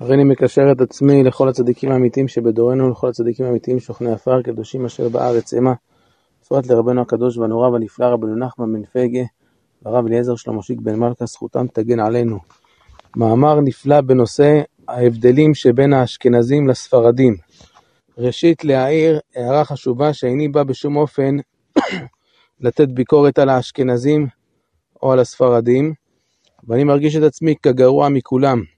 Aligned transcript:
הריני 0.00 0.24
מקשר 0.24 0.72
את 0.72 0.80
עצמי 0.80 1.22
לכל 1.22 1.48
הצדיקים 1.48 1.90
האמיתיים 1.90 2.28
שבדורנו 2.28 2.84
ולכל 2.84 3.08
הצדיקים 3.08 3.46
האמיתיים 3.46 3.80
שוכני 3.80 4.12
עפר 4.12 4.42
קדושים 4.42 4.84
אשר 4.84 5.08
בארץ 5.08 5.54
המה. 5.54 5.74
בפרט 6.42 6.66
לרבנו 6.66 7.00
הקדוש 7.00 7.36
והנורא 7.38 7.68
והנפלא 7.68 8.06
רבנו 8.06 8.36
נחמן 8.36 8.72
בן 8.72 8.84
פגה 8.84 9.22
והרב 9.82 10.06
אליעזר 10.06 10.36
שלמושיק 10.36 10.80
בן 10.80 10.94
מלכה 10.94 11.26
זכותם 11.26 11.66
תגן 11.72 12.00
עלינו. 12.00 12.38
מאמר 13.16 13.60
נפלא 13.60 14.00
בנושא 14.00 14.60
ההבדלים 14.88 15.54
שבין 15.54 15.92
האשכנזים 15.92 16.68
לספרדים. 16.68 17.36
ראשית 18.18 18.64
להעיר 18.64 19.20
הערה 19.36 19.64
חשובה 19.64 20.12
שאיני 20.12 20.48
בא 20.48 20.62
בשום 20.62 20.96
אופן 20.96 21.36
לתת 22.60 22.88
ביקורת 22.88 23.38
על 23.38 23.48
האשכנזים 23.48 24.26
או 25.02 25.12
על 25.12 25.18
הספרדים, 25.18 25.94
ואני 26.68 26.84
מרגיש 26.84 27.16
את 27.16 27.22
עצמי 27.22 27.54
כגרוע 27.62 28.08
מכולם. 28.08 28.77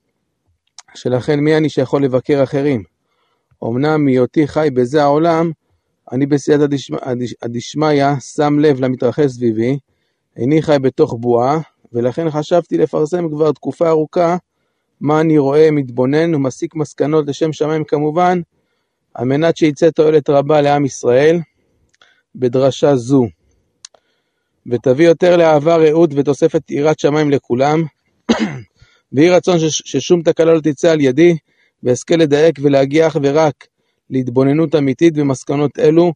שלכן 0.95 1.41
מי 1.41 1.57
אני 1.57 1.69
שיכול 1.69 2.05
לבקר 2.05 2.43
אחרים? 2.43 2.83
אמנם 3.65 4.05
מהיותי 4.05 4.49
חי 4.49 4.69
בזה 4.75 5.03
העולם, 5.03 5.51
אני 6.13 6.27
בסייעתא 6.27 6.67
דשמיא 7.47 8.05
שם 8.21 8.59
לב 8.59 8.81
למתרחש 8.81 9.25
סביבי, 9.25 9.79
איני 10.37 10.63
חי 10.63 10.77
בתוך 10.83 11.15
בועה, 11.21 11.59
ולכן 11.93 12.31
חשבתי 12.31 12.79
לפרסם 12.79 13.29
כבר 13.29 13.53
תקופה 13.53 13.89
ארוכה 13.89 14.37
מה 15.01 15.21
אני 15.21 15.39
רואה, 15.39 15.71
מתבונן 15.71 16.35
ומסיק 16.35 16.75
מסקנות 16.75 17.27
לשם 17.29 17.53
שמיים 17.53 17.85
כמובן, 17.85 18.41
על 19.15 19.25
מנת 19.25 19.57
שיצא 19.57 19.91
תועלת 19.91 20.31
רבה 20.31 20.61
לעם 20.61 20.85
ישראל 20.85 21.41
בדרשה 22.35 22.97
זו. 22.97 23.27
ותביא 24.67 25.09
יותר 25.09 25.37
לאהבה, 25.37 25.77
רעות 25.77 26.11
ותוספת 26.15 26.71
יראת 26.71 26.99
שמיים 26.99 27.31
לכולם, 27.31 27.83
ויהי 29.13 29.31
רצון 29.31 29.57
ששום 29.71 30.23
תקלה 30.23 30.55
לא 30.55 30.61
תצא 30.61 30.93
על 30.93 31.01
ידי, 31.01 31.37
ואזכה 31.83 32.17
לדייק 32.17 32.59
ולהגיע 32.63 33.07
אך 33.07 33.17
ורק 33.23 33.67
להתבוננות 34.11 34.75
אמיתית 34.75 35.15
במסקנות 35.15 35.79
אלו, 35.79 36.13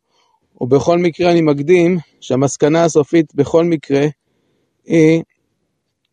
ובכל 0.61 0.99
מקרה 0.99 1.31
אני 1.31 1.41
מקדים 1.41 1.99
שהמסקנה 2.21 2.85
הסופית 2.85 3.35
בכל 3.35 3.65
מקרה 3.65 4.07
היא 4.87 5.23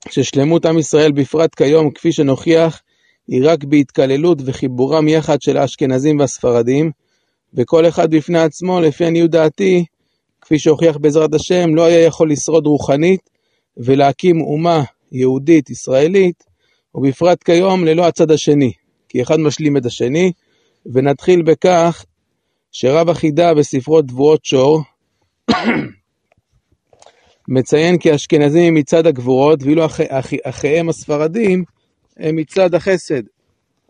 ששלמות 0.09 0.65
עם 0.65 0.77
ישראל 0.77 1.11
בפרט 1.11 1.55
כיום, 1.55 1.91
כפי 1.91 2.11
שנוכיח, 2.11 2.81
היא 3.27 3.41
רק 3.43 3.63
בהתקללות 3.63 4.37
וחיבורם 4.45 5.07
יחד 5.07 5.41
של 5.41 5.57
האשכנזים 5.57 6.19
והספרדים, 6.19 6.91
וכל 7.53 7.87
אחד 7.87 8.11
בפני 8.11 8.39
עצמו, 8.39 8.81
לפי 8.81 9.05
עניות 9.05 9.31
דעתי, 9.31 9.85
כפי 10.41 10.59
שהוכיח 10.59 10.97
בעזרת 10.97 11.33
השם, 11.33 11.75
לא 11.75 11.85
היה 11.85 12.05
יכול 12.05 12.31
לשרוד 12.31 12.65
רוחנית 12.67 13.29
ולהקים 13.77 14.41
אומה 14.41 14.83
יהודית 15.11 15.69
ישראלית 15.69 16.50
ובפרט 16.95 17.43
כיום 17.43 17.85
ללא 17.85 18.07
הצד 18.07 18.31
השני, 18.31 18.71
כי 19.09 19.21
אחד 19.21 19.39
משלים 19.39 19.77
את 19.77 19.85
השני, 19.85 20.31
ונתחיל 20.85 21.41
בכך 21.41 22.05
שרב 22.71 23.09
החידה 23.09 23.53
בספרו 23.53 24.01
תבואות 24.01 24.45
שור 24.45 24.81
מציין 27.47 27.97
כי 27.97 28.11
האשכנזים 28.11 28.63
הם 28.63 28.73
מצד 28.73 29.07
הגבורות, 29.07 29.63
ואילו 29.63 29.85
אח... 29.85 30.01
אח... 30.01 30.33
אחיהם 30.43 30.89
הספרדים 30.89 31.63
הם 32.17 32.35
מצד 32.35 32.75
החסד. 32.75 33.21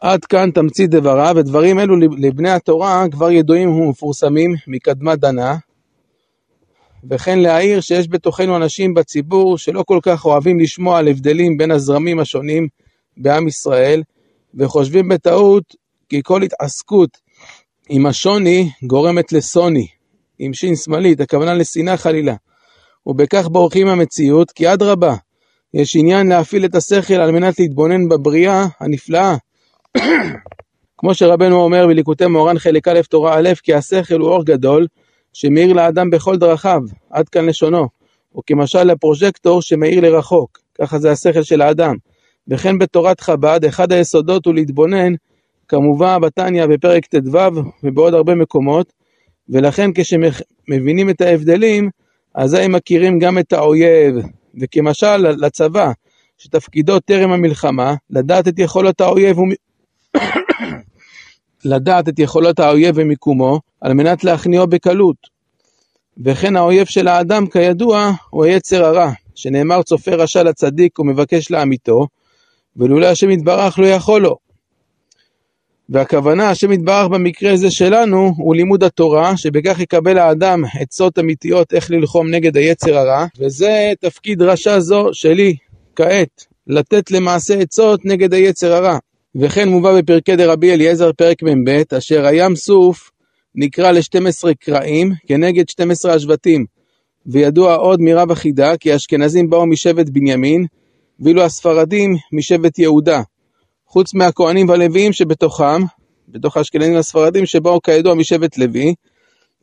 עד 0.02 0.26
כאן 0.26 0.52
תמצית 0.52 0.90
דבריו, 0.90 1.34
ודברים 1.38 1.80
אלו 1.80 1.96
לבני 2.18 2.50
התורה 2.50 3.06
כבר 3.12 3.32
ידועים 3.32 3.70
ומפורסמים 3.70 4.56
מקדמת 4.68 5.20
דנה, 5.20 5.56
וכן 7.10 7.40
להעיר 7.40 7.82
שיש 7.82 8.08
בתוכנו 8.10 8.58
אנשים 8.58 8.94
בציבור 8.94 9.58
שלא 9.58 9.84
כל 9.88 10.00
כך 10.02 10.26
אוהבים 10.26 10.60
לשמוע 10.60 11.00
על 11.00 11.08
הבדלים 11.08 11.58
בין 11.58 11.72
הזרמים 11.72 12.20
השונים 12.20 12.68
בעם 13.18 13.48
ישראל, 13.48 14.04
וחושבים 14.56 15.10
בטעות 15.10 15.64
כי 16.10 16.22
כל 16.24 16.42
התעסקות 16.44 17.18
עם 17.90 18.06
השוני 18.06 18.70
גורמת 18.84 19.32
לסוני, 19.32 19.88
עם 20.40 20.54
שין 20.54 20.76
שמאלית, 20.76 21.22
הכוונה 21.22 21.54
לשנאה 21.54 21.98
חלילה. 21.98 22.36
ובכך 23.06 23.48
בורחים 23.48 23.88
מהמציאות, 23.88 24.52
כי 24.52 24.74
אדרבה, 24.74 25.16
יש 25.74 25.96
עניין 25.96 26.28
להפעיל 26.28 26.66
את 26.66 26.76
השכל 26.76 27.14
על 27.14 27.32
מנת 27.32 27.60
להתבונן 27.60 28.10
בבריאה 28.10 28.66
הנפלאה. 28.80 29.36
כמו 30.98 31.14
שרבנו 31.14 31.56
אומר 31.56 31.88
בליקוטי 31.88 32.26
מורן 32.26 32.60
חלק 32.60 32.88
א' 32.88 33.02
תורה 33.10 33.40
א', 33.40 33.50
כי 33.64 33.74
השכל 33.74 34.20
הוא 34.20 34.30
אור 34.30 34.46
גדול, 34.46 34.88
שמאיר 35.34 35.74
לאדם 35.74 36.10
בכל 36.10 36.38
דרכיו, 36.38 36.82
עד 37.10 37.30
כאן 37.30 37.46
לשונו, 37.46 37.88
וכמשל 38.38 38.84
לפרוז'קטור 38.84 39.62
שמאיר 39.62 40.02
לרחוק, 40.02 40.60
ככה 40.82 41.00
זה 41.00 41.12
השכל 41.12 41.44
של 41.44 41.62
האדם. 41.62 41.96
וכן 42.52 42.78
בתורת 42.78 43.22
חב"ד, 43.22 43.66
אחד 43.66 43.92
היסודות 43.92 44.46
הוא 44.46 44.54
להתבונן, 44.54 45.14
כמובן 45.68 46.22
בתניא 46.22 46.66
בפרק 46.66 47.06
ט"ו 47.06 47.38
ובעוד 47.84 48.14
הרבה 48.14 48.36
מקומות, 48.36 48.94
ולכן 49.50 49.90
כשמבינים 49.96 51.10
את 51.10 51.22
ההבדלים, 51.22 51.90
אזי 52.36 52.68
מכירים 52.68 53.20
גם 53.20 53.40
את 53.40 53.54
האויב, 53.54 54.16
וכמשל 54.62 55.18
לצבא, 55.18 55.92
שתפקידו 56.38 57.00
טרם 57.00 57.32
המלחמה, 57.32 57.96
לדעת 58.10 58.48
את 58.48 58.60
יכולות 58.60 59.02
האויב 59.02 59.40
ומ... 59.40 59.50
לדעת 61.66 62.10
את 62.10 62.20
יכולות 62.20 62.60
האויב 62.60 62.96
ומיקומו, 62.98 63.60
על 63.82 63.94
מנת 63.94 64.24
להכניעו 64.24 64.68
בקלות. 64.68 65.18
וכן 66.26 66.56
האויב 66.56 66.86
של 66.86 67.08
האדם, 67.08 67.48
כידוע, 67.48 68.12
הוא 68.30 68.46
היצר 68.46 68.86
הרע, 68.86 69.12
שנאמר 69.36 69.84
צופה 69.84 70.12
רשע 70.12 70.44
לצדיק 70.44 71.00
ומבקש 71.00 71.52
לעמיתו, 71.52 72.08
ולולא 72.78 73.06
השם 73.06 73.30
יתברך 73.30 73.80
לא 73.80 73.86
יכול 73.86 74.22
לו. 74.22 74.36
והכוונה, 75.90 76.50
השם 76.50 76.72
יתברך 76.72 77.08
במקרה 77.08 77.54
הזה 77.54 77.72
שלנו, 77.72 78.34
הוא 78.38 78.56
לימוד 78.56 78.84
התורה, 78.84 79.38
שבכך 79.38 79.80
יקבל 79.80 80.18
האדם 80.18 80.64
עצות 80.80 81.20
אמיתיות 81.20 81.74
איך 81.74 81.92
ללחום 81.92 82.32
נגד 82.32 82.58
היצר 82.58 82.98
הרע, 82.98 83.26
וזה 83.40 83.94
תפקיד 84.00 84.42
רשע 84.42 84.80
זו 84.80 85.10
שלי, 85.14 85.56
כעת, 85.96 86.46
לתת 86.68 87.12
למעשה 87.12 87.60
עצות 87.60 88.06
נגד 88.06 88.34
היצר 88.34 88.74
הרע. 88.74 88.98
וכן 89.36 89.70
מובא 89.70 89.98
בפרקי 89.98 90.36
דרבי 90.36 90.74
אליעזר 90.74 91.12
פרק 91.14 91.44
מ"ב, 91.44 91.84
אשר 91.98 92.26
הים 92.26 92.56
סוף 92.56 93.12
נקרא 93.56 93.92
ל-12 93.92 94.54
קרעים 94.60 95.14
כנגד 95.28 95.70
12 95.70 96.14
השבטים. 96.14 96.66
וידוע 97.26 97.76
עוד 97.76 98.02
מרב 98.02 98.32
החידה 98.32 98.78
כי 98.78 98.92
האשכנזים 98.92 99.50
באו 99.50 99.66
משבט 99.66 100.10
בנימין, 100.10 100.66
ואילו 101.22 101.44
הספרדים 101.44 102.16
משבט 102.34 102.80
יהודה. 102.80 103.22
חוץ 103.88 104.14
מהכהנים 104.14 104.70
והלוויים 104.70 105.14
שבתוכם, 105.14 105.82
בתוך 106.28 106.58
האשכנזים 106.58 106.96
והספרדים 106.96 107.46
שבאו 107.46 107.82
כידוע 107.82 108.14
משבט 108.14 108.58
לוי, 108.58 108.94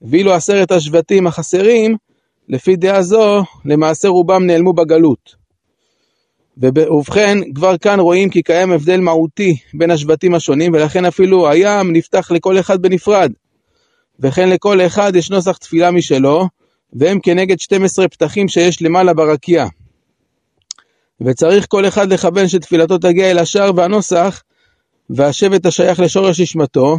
ואילו 0.03 0.33
עשרת 0.33 0.73
השבטים 0.73 1.27
החסרים, 1.27 1.97
לפי 2.49 2.77
דעה 2.77 3.03
זו, 3.03 3.43
למעשה 3.65 4.09
רובם 4.09 4.47
נעלמו 4.47 4.73
בגלות. 4.73 5.35
ובכן, 6.57 7.39
כבר 7.55 7.79
כאן 7.79 8.01
רואים 8.01 8.31
כי 8.31 8.43
קיים 8.43 8.73
הבדל 8.73 9.01
מהותי 9.01 9.57
בין 9.75 9.91
השבטים 9.91 10.35
השונים, 10.35 10.73
ולכן 10.73 11.05
אפילו 11.05 11.49
הים 11.49 11.93
נפתח 11.93 12.31
לכל 12.31 12.59
אחד 12.59 12.83
בנפרד. 12.83 13.33
וכן 14.21 14.49
לכל 14.49 14.81
אחד 14.81 15.17
יש 15.17 15.31
נוסח 15.31 15.57
תפילה 15.57 15.91
משלו, 15.91 16.49
והם 16.93 17.19
כנגד 17.23 17.61
12 17.61 18.09
פתחים 18.09 18.49
שיש 18.49 18.83
למעלה 18.83 19.15
ברקיע. 19.15 19.67
וצריך 21.21 21.67
כל 21.69 21.89
אחד 21.89 22.13
לכוון 22.13 22.49
שתפילתו 22.49 22.99
תגיע 22.99 23.31
אל 23.31 23.39
השער 23.39 23.71
והנוסח, 23.77 24.43
והשבט 25.11 25.67
השייך 25.67 26.01
לשורש 26.01 26.41
נשמתו, 26.41 26.99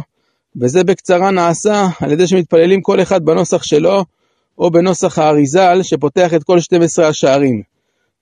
וזה 0.56 0.84
בקצרה 0.84 1.30
נעשה 1.30 1.86
על 2.00 2.12
ידי 2.12 2.26
שמתפללים 2.26 2.80
כל 2.82 3.02
אחד 3.02 3.24
בנוסח 3.24 3.62
שלו, 3.62 4.04
או 4.58 4.70
בנוסח 4.70 5.18
האריזל 5.18 5.82
שפותח 5.82 6.34
את 6.34 6.44
כל 6.44 6.60
12 6.60 7.08
השערים. 7.08 7.62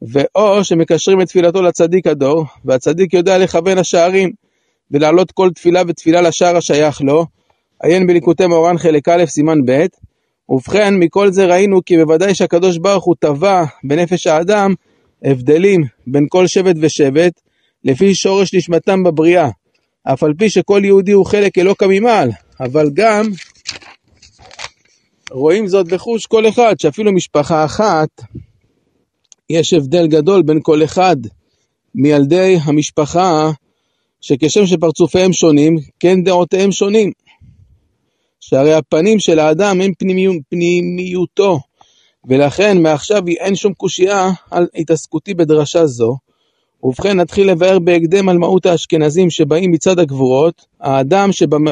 ואו 0.02 0.64
שמקשרים 0.64 1.20
את 1.20 1.26
תפילתו 1.26 1.62
לצדיק 1.62 2.06
הדור, 2.06 2.44
והצדיק 2.64 3.14
יודע 3.14 3.38
לכוון 3.38 3.78
השערים, 3.78 4.30
ולהעלות 4.90 5.32
כל 5.32 5.50
תפילה 5.54 5.82
ותפילה 5.88 6.20
לשער 6.20 6.56
השייך 6.56 7.00
לו, 7.00 7.26
עיין 7.82 8.06
בליקוטי 8.06 8.46
מאורן 8.46 8.78
חלק 8.78 9.08
א' 9.08 9.26
סימן 9.26 9.58
ב', 9.64 9.86
ובכן 10.48 10.94
מכל 10.94 11.32
זה 11.32 11.46
ראינו 11.46 11.84
כי 11.86 11.96
בוודאי 11.96 12.34
שהקדוש 12.34 12.78
ברוך 12.78 13.04
הוא 13.04 13.14
טבע 13.20 13.64
בנפש 13.84 14.26
האדם 14.26 14.74
הבדלים 15.24 15.80
בין 16.06 16.26
כל 16.28 16.46
שבט 16.46 16.76
ושבט, 16.80 17.40
לפי 17.84 18.14
שורש 18.14 18.54
נשמתם 18.54 19.02
בבריאה, 19.02 19.48
אף 20.02 20.22
על 20.22 20.34
פי 20.38 20.50
שכל 20.50 20.80
יהודי 20.84 21.12
הוא 21.12 21.26
חלק 21.26 21.58
אלוקא 21.58 21.84
ממעל, 21.88 22.30
אבל 22.60 22.90
גם 22.94 23.30
רואים 25.30 25.66
זאת 25.66 25.88
בחוש 25.88 26.26
כל 26.26 26.48
אחד, 26.48 26.74
שאפילו 26.80 27.12
משפחה 27.12 27.64
אחת, 27.64 28.08
יש 29.50 29.72
הבדל 29.72 30.06
גדול 30.06 30.42
בין 30.42 30.58
כל 30.62 30.84
אחד 30.84 31.16
מילדי 31.94 32.56
המשפחה, 32.64 33.50
שכשם 34.20 34.66
שפרצופיהם 34.66 35.32
שונים, 35.32 35.76
כן 36.00 36.22
דעותיהם 36.22 36.72
שונים. 36.72 37.12
שהרי 38.40 38.74
הפנים 38.74 39.18
של 39.18 39.38
האדם 39.38 39.80
הם 39.80 39.92
פנימי, 39.98 40.40
פנימיותו, 40.48 41.60
ולכן 42.24 42.82
מעכשיו 42.82 43.22
אין 43.28 43.56
שום 43.56 43.72
קושייה 43.72 44.30
על 44.50 44.66
התעסקותי 44.74 45.34
בדרשה 45.34 45.86
זו, 45.86 46.16
ובכן 46.82 47.20
נתחיל 47.20 47.50
לבאר 47.50 47.78
בהקדם 47.78 48.28
על 48.28 48.38
מהות 48.38 48.66
האשכנזים 48.66 49.30
שבאים 49.30 49.70
מצד 49.70 49.98
הגבורות. 49.98 50.66
האדם, 50.80 51.32
שבמ... 51.32 51.64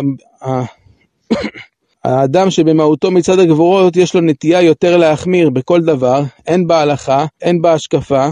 האדם 2.04 2.50
שבמהותו 2.50 3.10
מצד 3.10 3.38
הגבורות 3.38 3.96
יש 3.96 4.14
לו 4.14 4.20
נטייה 4.20 4.62
יותר 4.62 4.96
להחמיר 4.96 5.50
בכל 5.50 5.80
דבר, 5.80 6.22
הן 6.46 6.66
בהלכה, 6.66 7.26
הן 7.42 7.62
בהשקפה, 7.62 8.28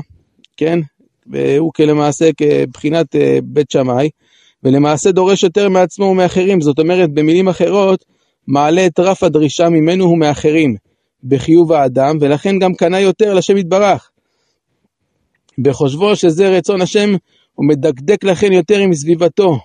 כן? 0.57 0.79
והוא 1.27 1.73
כלמעשה 1.73 2.31
כבחינת 2.37 3.17
אה, 3.17 3.39
בית 3.43 3.71
שמאי, 3.71 4.11
ולמעשה 4.63 5.13
דורש 5.13 5.43
יותר 5.43 5.69
מעצמו 5.69 6.05
ומאחרים, 6.05 6.61
זאת 6.61 6.79
אומרת, 6.79 7.11
במילים 7.11 7.49
אחרות, 7.49 8.05
מעלה 8.47 8.87
את 8.87 9.01
רף 9.01 9.23
הדרישה 9.23 9.69
ממנו 9.69 10.11
ומאחרים 10.11 10.77
בחיוב 11.25 11.73
האדם, 11.73 12.17
ולכן 12.21 12.59
גם 12.59 12.75
קנה 12.75 13.01
יותר 13.01 13.35
לשם 13.35 13.57
יתברך. 13.57 14.11
בחושבו 15.59 16.17
שזה 16.17 16.49
רצון 16.49 16.81
השם, 16.83 17.11
הוא 17.55 17.67
מדקדק 17.67 18.25
לכן 18.25 18.53
יותר 18.53 18.79
עם 18.79 18.95
סביבתו, 18.95 19.59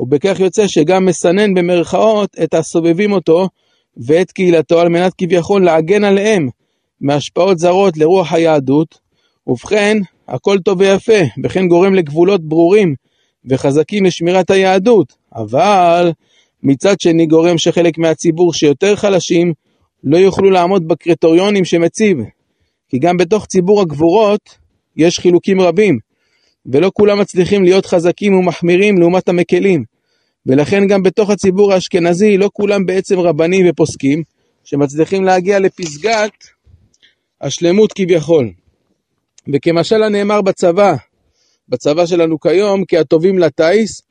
ובכך 0.00 0.40
יוצא 0.40 0.66
שגם 0.66 1.04
מסנן 1.04 1.54
במרכאות 1.54 2.30
את 2.42 2.54
הסובבים 2.54 3.12
אותו 3.12 3.48
ואת 3.96 4.32
קהילתו 4.32 4.80
על 4.80 4.88
מנת 4.88 5.12
כביכול 5.18 5.64
להגן 5.64 6.04
עליהם 6.04 6.48
מהשפעות 7.00 7.58
זרות 7.58 7.96
לרוח 7.96 8.32
היהדות, 8.32 8.98
ובכן 9.46 9.96
הכל 10.28 10.58
טוב 10.58 10.80
ויפה, 10.80 11.20
וכן 11.44 11.68
גורם 11.68 11.94
לגבולות 11.94 12.44
ברורים 12.44 12.94
וחזקים 13.50 14.04
לשמירת 14.04 14.50
היהדות, 14.50 15.12
אבל 15.34 16.12
מצד 16.62 17.00
שני 17.00 17.26
גורם 17.26 17.58
שחלק 17.58 17.98
מהציבור 17.98 18.54
שיותר 18.54 18.96
חלשים 18.96 19.52
לא 20.04 20.16
יוכלו 20.16 20.50
לעמוד 20.50 20.88
בקריטריונים 20.88 21.64
שמציב, 21.64 22.18
כי 22.88 22.98
גם 22.98 23.16
בתוך 23.16 23.46
ציבור 23.46 23.80
הגבורות 23.80 24.58
יש 24.96 25.18
חילוקים 25.18 25.60
רבים, 25.60 25.98
ולא 26.66 26.90
כולם 26.94 27.18
מצליחים 27.18 27.64
להיות 27.64 27.86
חזקים 27.86 28.34
ומחמירים 28.34 28.98
לעומת 28.98 29.28
המקלים. 29.28 29.84
ולכן 30.46 30.86
גם 30.86 31.02
בתוך 31.02 31.30
הציבור 31.30 31.72
האשכנזי 31.72 32.36
לא 32.36 32.50
כולם 32.52 32.86
בעצם 32.86 33.18
רבנים 33.18 33.66
ופוסקים, 33.68 34.22
שמצליחים 34.64 35.24
להגיע 35.24 35.58
לפסגת 35.58 36.32
השלמות 37.40 37.92
כביכול. 37.92 38.50
וכמשל 39.52 40.02
הנאמר 40.02 40.42
בצבא, 40.42 40.94
בצבא 41.68 42.06
שלנו 42.06 42.40
כיום, 42.40 42.84
כהטובים 42.88 43.38
לטיס 43.38 44.02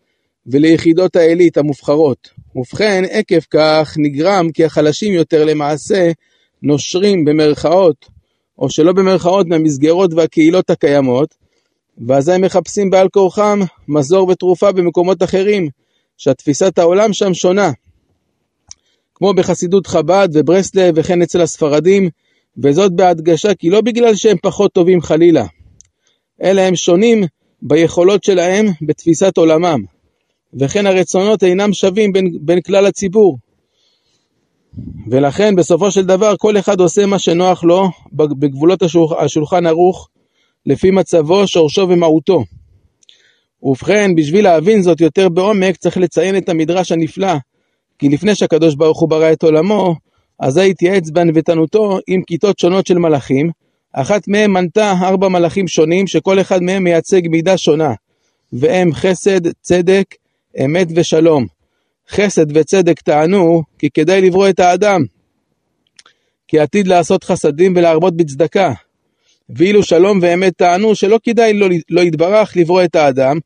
וליחידות 0.52 1.16
העילית 1.16 1.58
המובחרות. 1.58 2.30
ובכן, 2.56 3.04
עקב 3.10 3.40
כך 3.50 3.96
נגרם 3.98 4.52
כי 4.54 4.66
החלשים 4.66 5.14
יותר 5.14 5.46
למעשה 5.46 6.12
נושרים 6.64 7.26
במרכאות, 7.26 8.06
או 8.60 8.70
שלא 8.70 8.94
במרכאות, 8.94 9.48
מהמסגרות 9.48 10.14
והקהילות 10.14 10.70
הקיימות, 10.70 11.36
ואזי 12.08 12.34
הם 12.34 12.42
מחפשים 12.42 12.90
בעל 12.90 13.10
כורחם 13.10 13.60
מזור 13.88 14.30
ותרופה 14.30 14.72
במקומות 14.72 15.24
אחרים, 15.24 15.70
שהתפיסת 16.18 16.80
העולם 16.80 17.14
שם 17.14 17.34
שונה. 17.34 17.72
כמו 19.16 19.34
בחסידות 19.34 19.88
חב"ד 19.88 20.30
וברסלב 20.34 20.94
וכן 20.98 21.22
אצל 21.22 21.42
הספרדים, 21.42 22.10
וזאת 22.64 22.92
בהדגשה 22.92 23.54
כי 23.54 23.70
לא 23.70 23.82
בגלל 23.82 24.16
שהם 24.16 24.38
פחות 24.42 24.74
טובים 24.74 25.02
חלילה, 25.02 25.46
אלא 26.44 26.62
הם 26.62 26.76
שונים 26.76 27.24
ביכולות 27.62 28.24
שלהם 28.24 28.66
בתפיסת 28.82 29.38
עולמם, 29.38 29.84
וכן 30.60 30.88
הרצונות 30.88 31.44
אינם 31.44 31.74
שווים 31.74 32.14
בין, 32.14 32.32
בין 32.42 32.62
כלל 32.62 32.86
הציבור. 32.86 33.38
ולכן 35.12 35.56
בסופו 35.56 35.92
של 35.92 36.06
דבר 36.06 36.34
כל 36.38 36.58
אחד 36.58 36.80
עושה 36.80 37.06
מה 37.06 37.20
שנוח 37.20 37.64
לו 37.64 37.90
בגבולות 38.12 38.84
השולחן 39.20 39.66
ערוך, 39.66 40.10
לפי 40.66 40.92
מצבו, 40.92 41.48
שורשו 41.48 41.88
ומהותו. 41.90 42.44
ובכן, 43.64 44.16
בשביל 44.16 44.44
להבין 44.44 44.82
זאת 44.82 45.02
יותר 45.02 45.30
בעומק, 45.30 45.78
צריך 45.78 45.98
לציין 45.98 46.38
את 46.38 46.50
המדרש 46.50 46.92
הנפלא, 46.92 47.34
כי 48.00 48.10
לפני 48.10 48.36
שהקדוש 48.36 48.76
ברוך 48.76 49.00
הוא 49.00 49.10
ברא 49.10 49.32
את 49.32 49.44
עולמו, 49.44 49.96
אזי 50.40 50.70
התייעץ 50.70 51.10
בענוותנותו 51.10 52.00
עם 52.08 52.22
כיתות 52.28 52.60
שונות 52.60 52.88
של 52.88 52.98
מלאכים, 52.98 53.50
אחת 53.94 54.28
מהם 54.28 54.54
מנתה 54.54 54.94
ארבע 55.02 55.28
מלאכים 55.28 55.68
שונים, 55.68 56.08
שכל 56.08 56.42
אחד 56.42 56.64
מהם 56.64 56.84
מייצג 56.84 57.22
מידה 57.28 57.58
שונה, 57.58 57.94
והם 58.54 58.94
חסד, 58.94 59.42
צדק, 59.62 60.06
אמת 60.66 60.88
ושלום. 60.96 61.46
חסד 62.10 62.58
וצדק 62.58 63.02
טענו, 63.02 63.64
כי 63.80 63.90
כדאי 63.90 64.22
לברוא 64.22 64.50
את 64.50 64.60
האדם, 64.60 65.02
כי 66.48 66.60
עתיד 66.60 66.88
לעשות 66.88 67.24
חסדים 67.24 67.74
ולהרבות 67.76 68.18
בצדקה. 68.18 68.74
ואילו 69.50 69.84
שלום 69.84 70.20
ואמת 70.22 70.54
טענו 70.58 70.96
שלא 70.96 71.20
כדאי 71.24 71.54
לא, 71.54 71.68
לא 71.90 72.02
יתברך 72.02 72.58
לברוא 72.58 72.84
את 72.84 72.96
האדם. 72.96 73.38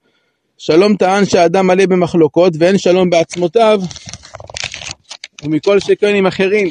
שלום 0.58 0.96
טען 0.96 1.26
שהאדם 1.26 1.68
מלא 1.68 1.86
במחלוקות 1.86 2.54
ואין 2.60 2.78
שלום 2.78 3.10
בעצמותיו 3.10 3.82
ומכל 5.44 5.80
שכן 5.80 6.16
עם 6.16 6.26
אחרים, 6.26 6.70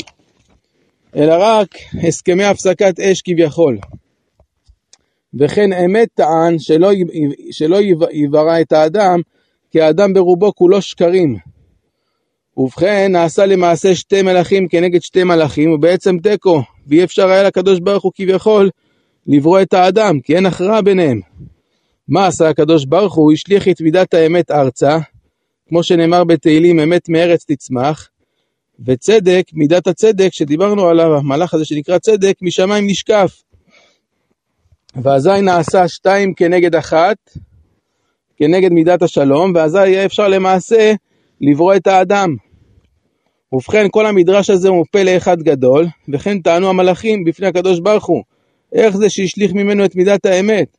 אלא 1.16 1.34
רק 1.38 1.68
הסכמי 2.08 2.44
הפסקת 2.44 3.00
אש 3.00 3.22
כביכול. 3.22 3.78
וכן 5.34 5.72
אמת 5.72 6.08
טען 6.14 6.58
שלא, 6.58 6.90
שלא 7.50 7.78
יברא 8.12 8.60
את 8.60 8.72
האדם, 8.72 9.20
כי 9.72 9.80
האדם 9.80 10.12
ברובו 10.14 10.54
כולו 10.54 10.82
שקרים. 10.82 11.36
ובכן 12.56 13.12
נעשה 13.12 13.46
למעשה 13.46 13.94
שתי 13.94 14.22
מלאכים 14.22 14.68
כנגד 14.68 15.02
שתי 15.02 15.24
מלאכים, 15.24 15.72
ובעצם 15.72 16.18
תיקו, 16.18 16.62
ואי 16.86 17.04
אפשר 17.04 17.28
היה 17.28 17.42
לקדוש 17.42 17.80
ברוך 17.80 18.04
הוא 18.04 18.12
כביכול 18.14 18.70
לברוא 19.26 19.60
את 19.60 19.74
האדם, 19.74 20.20
כי 20.20 20.36
אין 20.36 20.46
הכרעה 20.46 20.82
ביניהם. 20.82 21.20
מה 22.08 22.26
עשה 22.26 22.48
הקדוש 22.48 22.84
ברוך 22.84 23.14
הוא? 23.14 23.32
השליך 23.32 23.68
את 23.68 23.80
מידת 23.80 24.14
האמת 24.14 24.50
ארצה, 24.50 24.98
כמו 25.68 25.82
שנאמר 25.82 26.24
בתהילים, 26.24 26.80
אמת 26.80 27.08
מארץ 27.08 27.44
תצמח, 27.44 28.08
וצדק, 28.86 29.44
מידת 29.52 29.86
הצדק, 29.86 30.32
שדיברנו 30.32 30.86
על 30.86 31.00
המהלך 31.00 31.54
הזה 31.54 31.64
שנקרא 31.64 31.98
צדק, 31.98 32.34
משמיים 32.42 32.86
נשקף. 32.86 33.42
ואזי 35.02 35.40
נעשה 35.42 35.88
שתיים 35.88 36.34
כנגד 36.34 36.74
אחת, 36.74 37.16
כנגד 38.42 38.72
מידת 38.72 39.02
השלום, 39.02 39.52
ואזי 39.54 39.88
יהיה 39.88 40.04
אפשר 40.04 40.28
למעשה 40.28 40.92
לברוא 41.40 41.74
את 41.74 41.86
האדם. 41.86 42.36
ובכן, 43.52 43.86
כל 43.90 44.06
המדרש 44.06 44.50
הזה 44.50 44.68
הוא 44.68 44.84
פלא 44.90 45.16
אחד 45.16 45.42
גדול, 45.42 45.86
וכן 46.08 46.38
טענו 46.38 46.68
המלאכים 46.68 47.24
בפני 47.24 47.46
הקדוש 47.46 47.80
ברוך 47.80 48.06
הוא, 48.06 48.22
איך 48.72 48.96
זה 48.96 49.10
שהשליך 49.10 49.52
ממנו 49.52 49.84
את 49.84 49.96
מידת 49.96 50.26
האמת? 50.26 50.76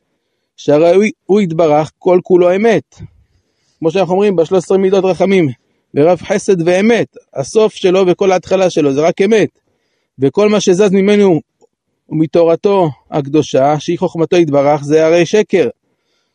שהרי 0.56 0.94
הוא, 0.94 1.04
הוא 1.26 1.40
יתברך 1.40 1.90
כל 1.98 2.20
כולו 2.22 2.56
אמת. 2.56 2.94
כמו 3.78 3.90
שאנחנו 3.90 4.12
אומרים 4.12 4.36
בשלוש 4.36 4.64
עשרה 4.64 4.78
מידות 4.78 5.04
רחמים, 5.04 5.48
ורב 5.94 6.18
חסד 6.22 6.68
ואמת, 6.68 7.16
הסוף 7.34 7.74
שלו 7.74 8.04
וכל 8.06 8.32
ההתחלה 8.32 8.70
שלו 8.70 8.92
זה 8.92 9.00
רק 9.00 9.20
אמת. 9.20 9.48
וכל 10.18 10.48
מה 10.48 10.60
שזז 10.60 10.90
ממנו 10.90 11.40
ומתורתו 12.08 12.90
הקדושה, 13.10 13.80
שהיא 13.80 13.98
חוכמתו 13.98 14.36
יתברך, 14.36 14.84
זה 14.84 15.06
הרי 15.06 15.26
שקר. 15.26 15.68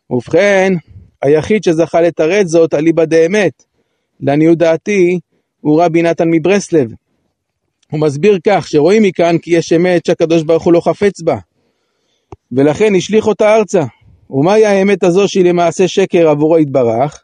ובכן, 0.10 0.74
היחיד 1.22 1.64
שזכה 1.64 2.02
לתרץ 2.02 2.48
זאת 2.48 2.74
אליבא 2.74 3.06
דאמת. 3.06 3.64
לעניות 4.20 4.58
דעתי, 4.58 5.20
הוא 5.62 5.84
רבי 5.84 6.02
נתן 6.02 6.30
מברסלב. 6.32 6.92
הוא 7.92 8.00
מסביר 8.00 8.40
כך, 8.48 8.68
שרואים 8.68 9.04
מכאן 9.04 9.38
כי 9.38 9.56
יש 9.58 9.74
אמת 9.74 10.06
שהקדוש 10.06 10.44
ברוך 10.44 10.64
הוא 10.64 10.74
לא 10.74 10.82
חפץ 10.82 11.22
בה. 11.22 11.38
ולכן 12.52 12.96
השליך 12.96 13.28
אותה 13.28 13.56
ארצה. 13.56 13.84
ומהי 14.30 14.66
האמת 14.66 15.04
הזו 15.04 15.28
שהיא 15.28 15.46
למעשה 15.46 15.88
שקר 15.88 16.30
עבורו 16.30 16.60
יתברך? 16.60 17.24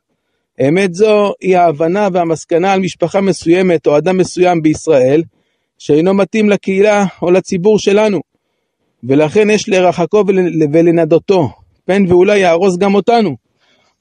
אמת 0.67 0.93
זו 0.93 1.33
היא 1.41 1.57
ההבנה 1.57 2.07
והמסקנה 2.13 2.73
על 2.73 2.79
משפחה 2.79 3.21
מסוימת 3.21 3.87
או 3.87 3.97
אדם 3.97 4.17
מסוים 4.17 4.61
בישראל, 4.61 5.23
שאינו 5.77 6.13
מתאים 6.13 6.49
לקהילה 6.49 7.05
או 7.21 7.31
לציבור 7.31 7.79
שלנו. 7.79 8.19
ולכן 9.03 9.49
יש 9.49 9.69
לרחקו 9.69 10.23
ולנדותו, 10.73 11.49
פן 11.85 12.03
ואולי 12.07 12.39
יהרוס 12.39 12.77
גם 12.77 12.95
אותנו. 12.95 13.35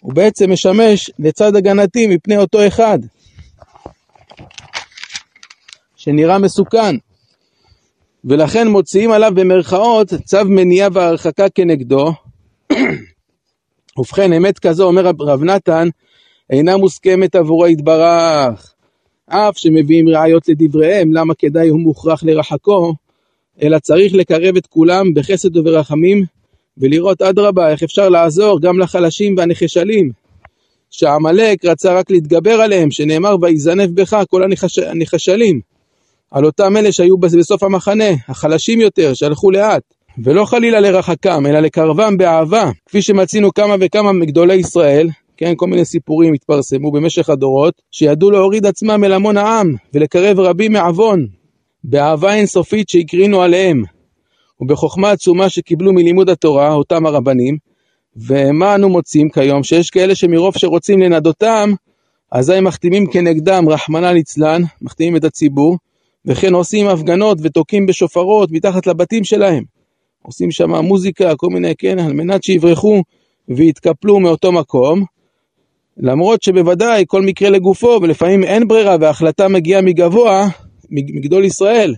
הוא 0.04 0.14
בעצם 0.14 0.52
משמש 0.52 1.10
לצד 1.18 1.56
הגנתי 1.56 2.06
מפני 2.06 2.36
אותו 2.36 2.66
אחד, 2.66 2.98
שנראה 5.96 6.38
מסוכן. 6.38 6.96
ולכן 8.24 8.68
מוציאים 8.68 9.10
עליו 9.10 9.32
במרכאות 9.34 10.14
צו 10.24 10.44
מניעה 10.44 10.88
והרחקה 10.92 11.48
כנגדו. 11.48 12.12
ובכן, 13.98 14.32
אמת 14.32 14.58
כזו, 14.58 14.86
אומר 14.86 15.06
רב 15.20 15.42
נתן, 15.42 15.88
אינה 16.50 16.76
מוסכמת 16.76 17.34
עבורו 17.34 17.66
יתברך. 17.66 18.74
אף 19.26 19.58
שמביאים 19.58 20.08
ראיות 20.08 20.48
לדבריהם, 20.48 21.12
למה 21.12 21.34
כדאי 21.34 21.68
הוא 21.68 21.80
מוכרח 21.80 22.24
לרחקו, 22.24 22.94
אלא 23.62 23.78
צריך 23.78 24.14
לקרב 24.14 24.56
את 24.56 24.66
כולם 24.66 25.14
בחסד 25.14 25.56
וברחמים, 25.56 26.24
ולראות 26.78 27.22
אדרבה 27.22 27.70
איך 27.70 27.82
אפשר 27.82 28.08
לעזור 28.08 28.60
גם 28.60 28.78
לחלשים 28.78 29.34
והנחשלים. 29.38 30.10
שעמלק 30.90 31.64
רצה 31.64 31.94
רק 31.94 32.10
להתגבר 32.10 32.60
עליהם, 32.60 32.90
שנאמר 32.90 33.36
ויזנב 33.42 34.00
בך 34.00 34.22
כל 34.30 34.42
הנחשלים. 34.86 35.60
על 36.30 36.44
אותם 36.44 36.76
אלה 36.76 36.92
שהיו 36.92 37.18
בסוף 37.18 37.62
המחנה, 37.62 38.10
החלשים 38.28 38.80
יותר, 38.80 39.14
שהלכו 39.14 39.50
לאט. 39.50 39.82
ולא 40.24 40.44
חלילה 40.44 40.80
לרחקם, 40.80 41.46
אלא 41.46 41.60
לקרבם 41.60 42.16
באהבה, 42.16 42.70
כפי 42.86 43.02
שמצינו 43.02 43.54
כמה 43.54 43.74
וכמה 43.80 44.12
מגדולי 44.12 44.54
ישראל, 44.54 45.08
כן, 45.36 45.52
כל 45.56 45.66
מיני 45.66 45.84
סיפורים 45.84 46.34
התפרסמו 46.34 46.92
במשך 46.92 47.30
הדורות, 47.30 47.74
שידעו 47.90 48.30
להוריד 48.30 48.66
עצמם 48.66 49.04
אל 49.04 49.12
המון 49.12 49.36
העם, 49.36 49.74
ולקרב 49.94 50.40
רבים 50.40 50.72
מעוון, 50.72 51.26
באהבה 51.84 52.34
אינסופית 52.34 52.88
שהקרינו 52.88 53.42
עליהם, 53.42 53.82
ובחוכמה 54.64 55.10
עצומה 55.10 55.48
שקיבלו 55.48 55.92
מלימוד 55.92 56.30
התורה, 56.30 56.72
אותם 56.72 57.06
הרבנים, 57.06 57.56
ומה 58.16 58.74
אנו 58.74 58.88
מוצאים 58.88 59.30
כיום? 59.30 59.62
שיש 59.62 59.90
כאלה 59.90 60.14
שמרוב 60.14 60.54
שרוצים 60.58 61.00
לנדותם, 61.00 61.70
אזי 62.30 62.60
מחתימים 62.60 63.06
כנגדם, 63.06 63.68
רחמנא 63.68 64.06
ליצלן, 64.06 64.62
מחתימים 64.82 65.16
את 65.16 65.24
הציבור, 65.24 65.78
וכן 66.26 66.54
עושים 66.54 66.86
הפגנות 66.86 67.38
ותוקעים 67.42 67.86
בשופרות 67.86 68.50
מתחת 68.52 68.86
לבתים 68.86 69.24
שלהם. 69.24 69.64
עושים 70.22 70.50
שם 70.50 70.70
מוזיקה, 70.70 71.36
כל 71.36 71.48
מיני, 71.48 71.74
כן, 71.78 71.98
על 71.98 72.12
מנת 72.12 72.44
שיברחו 72.44 73.02
ויתקפלו 73.48 74.20
מאותו 74.20 74.52
מקום. 74.52 75.04
למרות 75.96 76.42
שבוודאי 76.42 77.04
כל 77.06 77.22
מקרה 77.22 77.50
לגופו, 77.50 77.98
ולפעמים 78.02 78.44
אין 78.44 78.68
ברירה 78.68 78.96
וההחלטה 79.00 79.48
מגיעה 79.48 79.82
מגבוה, 79.82 80.48
מגדול 80.90 81.44
ישראל. 81.44 81.94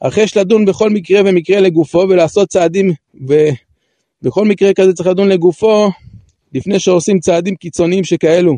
אך 0.00 0.16
יש 0.16 0.36
לדון 0.36 0.64
בכל 0.64 0.90
מקרה 0.90 1.20
ומקרה 1.24 1.60
לגופו 1.60 1.98
ולעשות 1.98 2.48
צעדים, 2.48 2.92
ובכל 3.14 4.44
מקרה 4.44 4.74
כזה 4.74 4.92
צריך 4.92 5.08
לדון 5.08 5.28
לגופו 5.28 5.90
לפני 6.54 6.78
שעושים 6.78 7.20
צעדים 7.20 7.56
קיצוניים 7.56 8.04
שכאלו. 8.04 8.56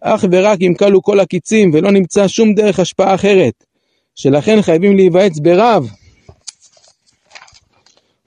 אך 0.00 0.24
ורק 0.32 0.58
אם 0.60 0.74
כלו 0.78 1.02
כל 1.02 1.20
הקיצים 1.20 1.70
ולא 1.74 1.90
נמצא 1.90 2.28
שום 2.28 2.54
דרך 2.54 2.80
השפעה 2.80 3.14
אחרת, 3.14 3.64
שלכן 4.14 4.62
חייבים 4.62 4.96
להיוועץ 4.96 5.38
ברב 5.38 5.88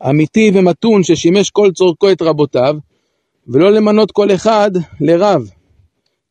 אמיתי 0.10 0.51
ומתון 0.53 1.03
ששימש 1.03 1.50
כל 1.50 1.72
צורכו 1.72 2.12
את 2.12 2.22
רבותיו, 2.22 2.75
ולא 3.48 3.72
למנות 3.72 4.12
כל 4.12 4.31
אחד 4.31 4.72
לרב. 5.01 5.50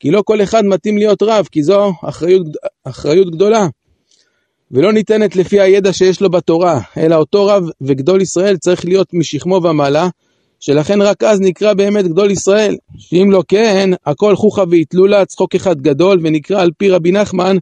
כי 0.01 0.11
לא 0.11 0.23
כל 0.23 0.43
אחד 0.43 0.65
מתאים 0.65 0.99
להיות 0.99 1.23
רב, 1.23 1.49
כי 1.53 1.63
זו 1.63 1.93
אחריות, 2.05 2.47
אחריות 2.85 3.31
גדולה. 3.31 3.67
ולא 4.71 4.93
ניתנת 4.93 5.37
לפי 5.37 5.61
הידע 5.61 5.93
שיש 5.93 6.21
לו 6.21 6.31
בתורה, 6.31 6.81
אלא 6.97 7.15
אותו 7.15 7.47
רב 7.47 7.65
וגדול 7.81 8.23
ישראל 8.23 8.57
צריך 8.57 8.85
להיות 8.85 9.15
משכמו 9.15 9.55
ומעלה, 9.55 10.09
שלכן 10.61 11.03
רק 11.03 11.23
אז 11.23 11.41
נקרא 11.41 11.75
באמת 11.75 12.05
גדול 12.05 12.31
ישראל. 12.31 12.77
שאם 12.99 13.31
לא 13.31 13.43
כן, 13.49 13.91
הכל 14.07 14.37
חוכא 14.37 14.65
ואטלולא, 14.71 15.25
צחוק 15.25 15.55
אחד 15.55 15.81
גדול, 15.81 16.21
ונקרא 16.23 16.63
על 16.63 16.71
פי 16.79 16.91
רבי 16.91 17.13
נחמן 17.13 17.57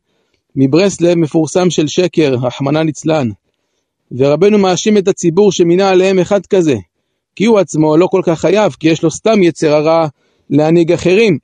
מברסלב 0.56 1.14
מפורסם 1.14 1.70
של 1.70 1.86
שקר, 1.86 2.34
רחמנא 2.42 2.78
ליצלן. 2.78 3.28
ורבנו 4.12 4.58
מאשים 4.58 4.96
את 4.98 5.08
הציבור 5.08 5.52
שמינה 5.52 5.90
עליהם 5.90 6.18
אחד 6.18 6.46
כזה, 6.46 6.76
כי 7.36 7.44
הוא 7.44 7.58
עצמו 7.58 7.96
לא 7.96 8.06
כל 8.06 8.20
כך 8.24 8.40
חייב, 8.40 8.76
כי 8.80 8.88
יש 8.88 9.02
לו 9.02 9.10
סתם 9.10 9.42
יצר 9.42 9.74
הרע 9.74 10.06
להנהיג 10.50 10.92
אחרים. 10.92 11.38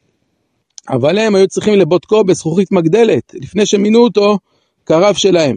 אבל 0.90 1.18
הם 1.18 1.34
היו 1.34 1.48
צריכים 1.48 1.74
לבודקו 1.74 2.24
בזכוכית 2.24 2.72
מגדלת, 2.72 3.34
לפני 3.34 3.66
שמינו 3.66 3.98
אותו 3.98 4.38
כרב 4.86 5.14
שלהם. 5.14 5.56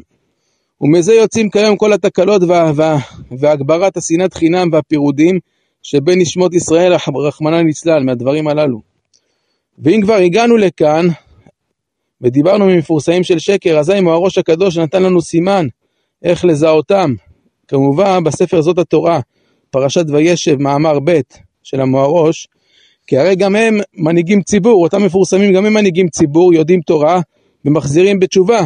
ומזה 0.82 1.14
יוצאים 1.14 1.50
כיום 1.50 1.78
כל 1.78 1.94
התקלות 1.94 2.42
וה, 2.48 2.72
וה, 2.76 2.98
והגברת 3.40 3.98
השנאת 3.98 4.34
חינם 4.34 4.70
והפירודים 4.72 5.40
שבין 5.84 6.20
נשמות 6.20 6.54
ישראל, 6.54 6.94
רחמנא 7.28 7.56
ליצלן, 7.56 8.06
מהדברים 8.06 8.48
הללו. 8.48 8.82
ואם 9.80 10.00
כבר 10.04 10.14
הגענו 10.14 10.58
לכאן, 10.58 11.08
ודיברנו 12.22 12.66
ממפורסמים 12.66 13.24
של 13.24 13.40
שקר, 13.40 13.80
אזי 13.80 13.94
הראש 13.94 14.38
הקדוש 14.38 14.78
נתן 14.78 15.04
לנו 15.04 15.22
סימן 15.22 15.68
איך 16.24 16.46
לזהותם. 16.46 17.14
כמובן, 17.68 18.24
בספר 18.24 18.62
זאת 18.62 18.78
התורה, 18.78 19.20
פרשת 19.70 20.06
וישב, 20.10 20.56
מאמר 20.60 21.00
ב' 21.04 21.20
של 21.64 21.82
המוהרוש, 21.82 22.48
כי 23.08 23.18
הרי 23.18 23.36
גם 23.36 23.56
הם 23.56 23.78
מנהיגים 23.94 24.42
ציבור, 24.42 24.84
אותם 24.84 25.04
מפורסמים 25.04 25.54
גם 25.54 25.66
הם 25.66 25.74
מנהיגים 25.74 26.10
ציבור, 26.10 26.54
יודעים 26.54 26.82
תורה 26.82 27.22
ומחזירים 27.66 28.20
בתשובה. 28.20 28.60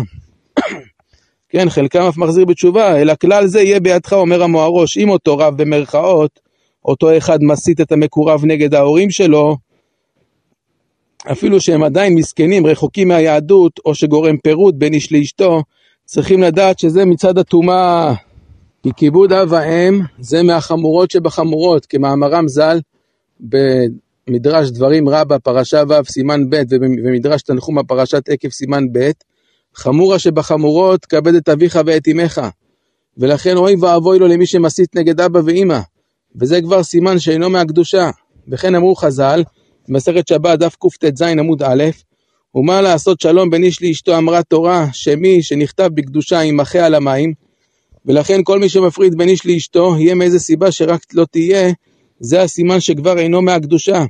כן, 1.51 1.69
חלקם 1.69 2.01
אף 2.01 2.17
מחזיר 2.17 2.45
בתשובה, 2.45 3.01
אלא 3.01 3.13
כלל 3.21 3.47
זה 3.47 3.61
יהיה 3.61 3.79
בידך, 3.79 4.13
אומר 4.13 4.43
המוהרוש, 4.43 4.97
אם 4.97 5.09
אותו 5.09 5.37
רב 5.37 5.61
במרכאות, 5.61 6.39
אותו 6.85 7.17
אחד 7.17 7.43
מסית 7.43 7.81
את 7.81 7.91
המקורב 7.91 8.45
נגד 8.45 8.73
ההורים 8.73 9.11
שלו, 9.11 9.57
אפילו 11.31 11.61
שהם 11.61 11.83
עדיין 11.83 12.15
מסכנים, 12.15 12.65
רחוקים 12.65 13.07
מהיהדות, 13.07 13.79
או 13.85 13.95
שגורם 13.95 14.37
פירוד 14.37 14.79
בין 14.79 14.93
איש 14.93 15.11
לאשתו, 15.11 15.63
צריכים 16.05 16.41
לדעת 16.41 16.79
שזה 16.79 17.05
מצד 17.05 17.37
הטומאה. 17.37 18.13
כי 18.83 18.89
כיבוד 18.97 19.33
אב 19.33 19.51
ואם 19.51 20.01
זה 20.19 20.43
מהחמורות 20.43 21.11
שבחמורות, 21.11 21.85
כמאמרם 21.85 22.47
ז"ל 22.47 22.79
במדרש 23.39 24.69
דברים 24.69 25.09
רבה, 25.09 25.39
פרשה 25.39 25.83
ו', 25.89 26.05
סימן 26.05 26.49
ב', 26.49 26.61
ומדרש 27.05 27.41
תנחומה, 27.41 27.83
פרשת 27.83 28.29
עקב, 28.29 28.49
סימן 28.49 28.83
ב', 28.91 29.11
חמורה 29.75 30.19
שבחמורות, 30.19 31.05
כבד 31.05 31.35
את 31.35 31.49
אביך 31.49 31.79
ואת 31.85 32.07
אמך. 32.07 32.41
ולכן 33.17 33.57
אוי 33.57 33.75
ואבוי 33.75 34.19
לו 34.19 34.27
למי 34.27 34.45
שמסית 34.45 34.95
נגד 34.95 35.21
אבא 35.21 35.39
ואמא, 35.45 35.79
וזה 36.35 36.61
כבר 36.61 36.83
סימן 36.83 37.19
שאינו 37.19 37.49
מהקדושה. 37.49 38.09
וכן 38.47 38.75
אמרו 38.75 38.95
חז"ל, 38.95 39.43
במסכת 39.87 40.27
שבת, 40.27 40.59
דף 40.59 40.75
קט"ז 40.75 41.21
עמוד 41.21 41.63
א', 41.63 41.83
ומה 42.55 42.81
לעשות 42.81 43.21
שלום 43.21 43.49
בין 43.49 43.63
איש 43.63 43.81
לאשתו 43.81 44.17
אמרה 44.17 44.43
תורה, 44.43 44.87
שמי 44.93 45.43
שנכתב 45.43 45.89
בקדושה 45.93 46.43
ימחה 46.43 46.85
על 46.85 46.95
המים, 46.95 47.33
ולכן 48.05 48.41
כל 48.43 48.59
מי 48.59 48.69
שמפריד 48.69 49.17
בין 49.17 49.29
איש 49.29 49.45
לאשתו, 49.45 49.95
יהיה 49.99 50.15
מאיזה 50.15 50.39
סיבה 50.39 50.71
שרק 50.71 51.01
לא 51.13 51.25
תהיה, 51.31 51.71
זה 52.19 52.41
הסימן 52.41 52.79
שכבר 52.79 53.19
אינו 53.19 53.41
מהקדושה. 53.41 54.05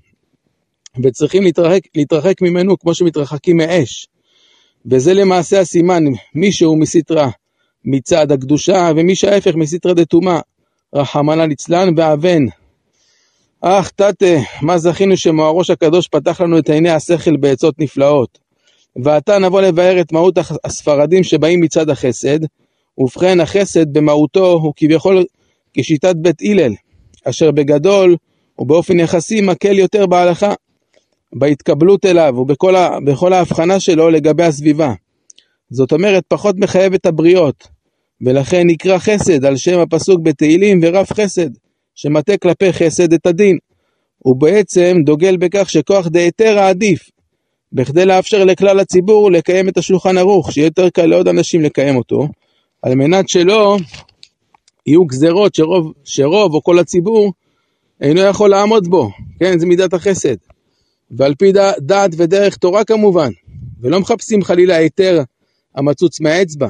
וצריכים 1.03 1.43
להתרחק, 1.43 1.81
להתרחק 1.95 2.41
ממנו 2.41 2.79
כמו 2.79 2.93
שמתרחקים 2.93 3.57
מאש. 3.57 4.07
וזה 4.85 5.13
למעשה 5.13 5.59
הסימן, 5.59 6.03
מי 6.35 6.51
שהוא 6.51 6.79
מסתרא 6.79 7.27
מצד 7.85 8.31
הקדושה, 8.31 8.91
ומי 8.95 9.15
שההפך 9.15 9.55
מסתרא 9.55 9.93
דתומה, 9.93 10.39
רחמנא 10.95 11.41
ליצלן 11.41 11.93
ואבן. 11.97 12.41
אך 13.61 13.89
תתה, 13.89 14.35
מה 14.61 14.77
זכינו 14.77 15.17
שמוהראש 15.17 15.69
הקדוש 15.69 16.07
פתח 16.07 16.41
לנו 16.41 16.59
את 16.59 16.69
עיני 16.69 16.89
השכל 16.89 17.37
בעצות 17.37 17.79
נפלאות. 17.79 18.39
ועתה 19.03 19.39
נבוא 19.39 19.61
לבאר 19.61 20.01
את 20.01 20.11
מהות 20.11 20.37
הספרדים 20.63 21.23
שבאים 21.23 21.61
מצד 21.61 21.89
החסד, 21.89 22.39
ובכן 22.97 23.39
החסד 23.39 23.93
במהותו 23.93 24.51
הוא 24.51 24.73
כביכול 24.75 25.25
כשיטת 25.73 26.15
בית 26.15 26.41
הלל, 26.41 26.73
אשר 27.25 27.51
בגדול 27.51 28.15
ובאופן 28.59 28.99
יחסי 28.99 29.41
מקל 29.41 29.79
יותר 29.79 30.05
בהלכה, 30.05 30.53
בהתקבלות 31.33 32.05
אליו 32.05 32.33
ובכל 32.37 33.33
ההבחנה 33.33 33.79
שלו 33.79 34.09
לגבי 34.09 34.43
הסביבה. 34.43 34.93
זאת 35.69 35.91
אומרת, 35.91 36.23
פחות 36.27 36.55
מחייב 36.57 36.93
את 36.93 37.05
הבריות, 37.05 37.67
ולכן 38.21 38.67
נקרא 38.67 38.97
חסד 38.97 39.45
על 39.45 39.57
שם 39.57 39.79
הפסוק 39.79 40.19
בתהילים 40.23 40.79
ורב 40.83 41.05
חסד. 41.13 41.49
שמטה 41.95 42.37
כלפי 42.37 42.73
חסד 42.73 43.13
את 43.13 43.25
הדין. 43.25 43.57
הוא 44.17 44.35
בעצם 44.39 44.97
דוגל 45.05 45.37
בכך 45.37 45.69
שכוח 45.69 46.07
דהיתרא 46.07 46.69
עדיף, 46.69 47.09
בכדי 47.73 48.05
לאפשר 48.05 48.45
לכלל 48.45 48.79
הציבור 48.79 49.31
לקיים 49.31 49.69
את 49.69 49.77
השולחן 49.77 50.17
ערוך, 50.17 50.51
שיהיה 50.51 50.65
יותר 50.65 50.89
קל 50.89 51.05
לעוד 51.05 51.27
אנשים 51.27 51.61
לקיים 51.61 51.95
אותו, 51.95 52.27
על 52.81 52.95
מנת 52.95 53.29
שלא 53.29 53.77
יהיו 54.85 55.05
גזרות 55.05 55.55
שרוב, 55.55 55.93
שרוב 56.03 56.53
או 56.53 56.63
כל 56.63 56.79
הציבור 56.79 57.33
אינו 58.01 58.21
יכול 58.21 58.49
לעמוד 58.49 58.87
בו, 58.87 59.09
כן, 59.39 59.59
זה 59.59 59.65
מידת 59.65 59.93
החסד. 59.93 60.35
ועל 61.17 61.35
פי 61.35 61.51
דעת 61.79 62.11
ודרך 62.17 62.57
תורה 62.57 62.83
כמובן, 62.83 63.31
ולא 63.81 63.99
מחפשים 63.99 64.43
חלילה 64.43 64.75
היתר 64.75 65.21
המצוץ 65.75 66.19
מהאצבע. 66.19 66.67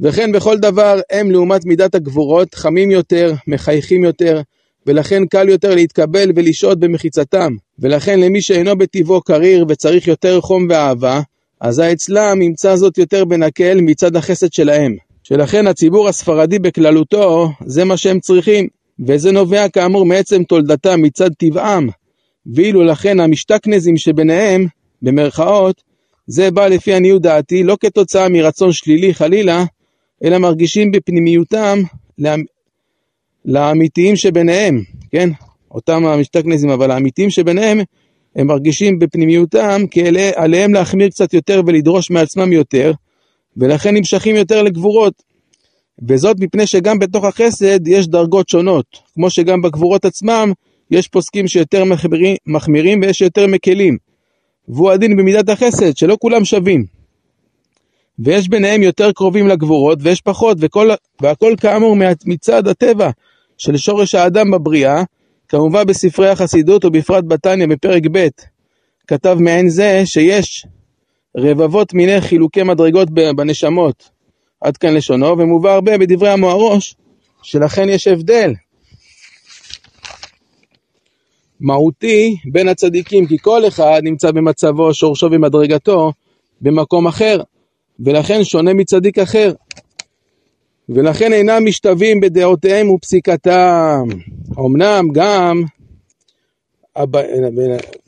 וכן 0.00 0.32
בכל 0.32 0.58
דבר 0.58 1.00
הם 1.10 1.30
לעומת 1.30 1.64
מידת 1.64 1.94
הגבורות 1.94 2.54
חמים 2.54 2.90
יותר, 2.90 3.34
מחייכים 3.46 4.04
יותר, 4.04 4.40
ולכן 4.86 5.26
קל 5.26 5.48
יותר 5.48 5.74
להתקבל 5.74 6.32
ולשהות 6.36 6.78
במחיצתם. 6.78 7.52
ולכן 7.78 8.20
למי 8.20 8.42
שאינו 8.42 8.78
בטבעו 8.78 9.20
קריר 9.20 9.64
וצריך 9.68 10.08
יותר 10.08 10.40
חום 10.40 10.66
ואהבה, 10.70 11.20
אזי 11.60 11.92
אצלם 11.92 12.42
ימצא 12.42 12.76
זאת 12.76 12.98
יותר 12.98 13.24
בנקל 13.24 13.80
מצד 13.80 14.16
החסד 14.16 14.52
שלהם. 14.52 14.96
שלכן 15.22 15.66
הציבור 15.66 16.08
הספרדי 16.08 16.58
בכללותו, 16.58 17.48
זה 17.66 17.84
מה 17.84 17.96
שהם 17.96 18.20
צריכים, 18.20 18.68
וזה 19.06 19.32
נובע 19.32 19.68
כאמור 19.68 20.06
מעצם 20.06 20.44
תולדתם 20.44 21.02
מצד 21.02 21.30
טבעם. 21.38 21.88
ואילו 22.46 22.84
לכן 22.84 23.20
המשתכנזים 23.20 23.96
שביניהם, 23.96 24.66
במרכאות, 25.02 25.82
זה 26.26 26.50
בא 26.50 26.66
לפי 26.66 26.94
עניות 26.94 27.22
דעתי 27.22 27.62
לא 27.62 27.76
כתוצאה 27.80 28.28
מרצון 28.28 28.72
שלילי 28.72 29.14
חלילה, 29.14 29.64
אלא 30.24 30.38
מרגישים 30.38 30.90
בפנימיותם 30.90 31.78
לאמיתיים 33.44 34.16
שביניהם, 34.16 34.82
כן? 35.10 35.30
אותם 35.70 36.06
המשתכנזים, 36.06 36.70
אבל 36.70 36.90
האמיתיים 36.90 37.30
שביניהם, 37.30 37.80
הם 38.36 38.46
מרגישים 38.46 38.98
בפנימיותם 38.98 39.82
כי 39.90 40.02
עליהם 40.36 40.74
להחמיר 40.74 41.08
קצת 41.08 41.34
יותר 41.34 41.60
ולדרוש 41.66 42.10
מעצמם 42.10 42.52
יותר, 42.52 42.92
ולכן 43.56 43.94
נמשכים 43.94 44.36
יותר 44.36 44.62
לגבורות. 44.62 45.22
וזאת 46.08 46.36
מפני 46.40 46.66
שגם 46.66 46.98
בתוך 46.98 47.24
החסד 47.24 47.88
יש 47.88 48.08
דרגות 48.08 48.48
שונות, 48.48 48.86
כמו 49.14 49.30
שגם 49.30 49.62
בגבורות 49.62 50.04
עצמם 50.04 50.52
יש 50.90 51.08
פוסקים 51.08 51.48
שיותר 51.48 51.84
מחמירים, 51.84 52.36
מחמירים 52.46 53.00
ויש 53.02 53.20
יותר 53.20 53.46
מקלים. 53.46 53.96
והוא 54.68 54.90
הדין 54.90 55.16
במידת 55.16 55.48
החסד, 55.48 55.96
שלא 55.96 56.16
כולם 56.20 56.44
שווים. 56.44 56.84
ויש 58.18 58.48
ביניהם 58.48 58.82
יותר 58.82 59.12
קרובים 59.12 59.48
לגבורות 59.48 59.98
ויש 60.02 60.20
פחות, 60.20 60.56
וכל, 60.60 60.90
והכל 61.20 61.54
כאמור 61.60 61.96
מצד 62.26 62.68
הטבע 62.68 63.10
של 63.58 63.76
שורש 63.76 64.14
האדם 64.14 64.50
בבריאה, 64.50 65.02
כמובן 65.48 65.86
בספרי 65.86 66.28
החסידות 66.28 66.84
ובפרט 66.84 67.24
בתניא 67.28 67.66
בפרק 67.66 68.02
ב', 68.12 68.28
כתב 69.06 69.36
מעין 69.40 69.68
זה 69.68 70.02
שיש 70.04 70.66
רבבות 71.36 71.94
מיני 71.94 72.20
חילוקי 72.20 72.62
מדרגות 72.62 73.10
בנשמות. 73.10 74.10
עד 74.60 74.76
כאן 74.76 74.94
לשונו, 74.94 75.38
ומובא 75.38 75.70
הרבה 75.70 75.98
בדברי 75.98 76.30
המוהרוש, 76.30 76.94
שלכן 77.42 77.88
יש 77.88 78.08
הבדל 78.08 78.52
מהותי 81.60 82.36
בין 82.44 82.68
הצדיקים, 82.68 83.26
כי 83.26 83.38
כל 83.38 83.68
אחד 83.68 84.00
נמצא 84.04 84.30
במצבו, 84.30 84.94
שורשו 84.94 85.28
ומדרגתו 85.32 86.12
במקום 86.60 87.06
אחר, 87.06 87.40
ולכן 88.00 88.44
שונה 88.44 88.74
מצדיק 88.74 89.18
אחר. 89.18 89.52
ולכן 90.88 91.32
אינם 91.32 91.66
משתווים 91.66 92.20
בדעותיהם 92.20 92.90
ופסיקתם. 92.90 94.02
אמנם 94.58 95.08
גם, 95.12 95.62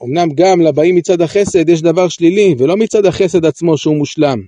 אמנם 0.05 0.29
גם 0.35 0.61
לבאים 0.61 0.95
מצד 0.95 1.21
החסד 1.21 1.69
יש 1.69 1.83
דבר 1.83 2.09
שלילי, 2.09 2.55
ולא 2.59 2.77
מצד 2.77 3.07
החסד 3.07 3.45
עצמו 3.45 3.79
שהוא 3.79 3.97
מושלם, 3.97 4.39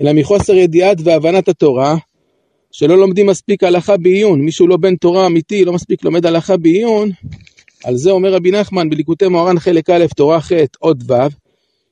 אלא 0.00 0.12
מחוסר 0.12 0.54
ידיעת 0.54 0.96
והבנת 1.04 1.48
התורה, 1.48 1.96
שלא 2.72 2.98
לומדים 2.98 3.26
מספיק 3.26 3.64
הלכה 3.64 3.96
בעיון. 3.96 4.40
מישהו 4.40 4.66
לא 4.66 4.76
בן 4.76 4.96
תורה 4.96 5.26
אמיתי, 5.26 5.64
לא 5.64 5.72
מספיק 5.72 6.04
לומד 6.04 6.26
הלכה 6.26 6.56
בעיון, 6.56 7.10
על 7.84 7.96
זה 7.96 8.10
אומר 8.10 8.32
רבי 8.34 8.50
נחמן 8.50 8.90
בליקוטי 8.90 9.28
מוהר"ן 9.28 9.58
חלק 9.58 9.90
א', 9.90 10.06
תורה 10.16 10.40
ח', 10.40 10.52
עוד 10.78 11.10
ו', 11.10 11.14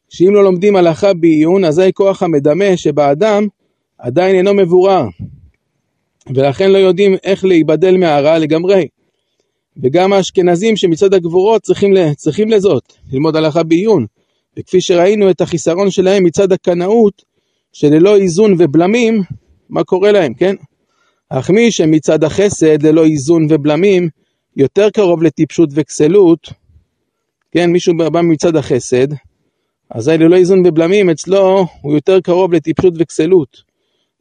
שאם 0.09 0.35
לא 0.35 0.45
לומדים 0.45 0.77
הלכה 0.77 1.15
בעיון, 1.15 1.65
אזי 1.65 1.91
כוח 1.95 2.23
המדמה 2.23 2.77
שבאדם 2.77 3.47
עדיין 3.99 4.37
אינו 4.37 4.55
מבורר, 4.55 5.05
ולכן 6.35 6.71
לא 6.71 6.79
יודעים 6.79 7.17
איך 7.25 7.45
להיבדל 7.45 7.97
מהרע 7.97 8.39
לגמרי. 8.39 8.89
וגם 9.83 10.13
האשכנזים 10.13 10.77
שמצד 10.77 11.15
הגבורות 11.15 11.63
צריכים, 11.63 11.95
צריכים 12.17 12.51
לזאת, 12.51 12.93
ללמוד 13.13 13.37
הלכה 13.37 13.63
בעיון. 13.63 14.07
וכפי 14.59 14.81
שראינו 14.81 15.31
את 15.31 15.41
החיסרון 15.41 15.91
שלהם 15.91 16.25
מצד 16.25 16.53
הקנאות, 16.53 17.23
שללא 17.73 18.17
איזון 18.17 18.55
ובלמים, 18.59 19.23
מה 19.69 19.85
קורה 19.85 20.13
להם, 20.13 20.35
כן? 20.35 20.55
אך 21.29 21.51
מי 21.51 21.73
שמצד 21.73 22.25
החסד 22.25 22.83
ללא 22.83 23.05
איזון 23.05 23.47
ובלמים, 23.51 24.09
יותר 24.61 24.91
קרוב 24.91 25.23
לטיפשות 25.23 25.69
וכסלות, 25.73 26.49
כן, 27.53 27.71
מישהו 27.71 27.97
בא 27.97 28.21
מצד 28.23 28.57
החסד, 28.57 29.07
אזי 29.91 30.19
ללא 30.19 30.37
איזון 30.37 30.67
ובלמים 30.67 31.11
אצלו 31.11 31.67
הוא 31.81 31.95
יותר 31.95 32.21
קרוב 32.21 32.53
לטיפשות 32.53 32.95
וכסלות. 32.99 33.71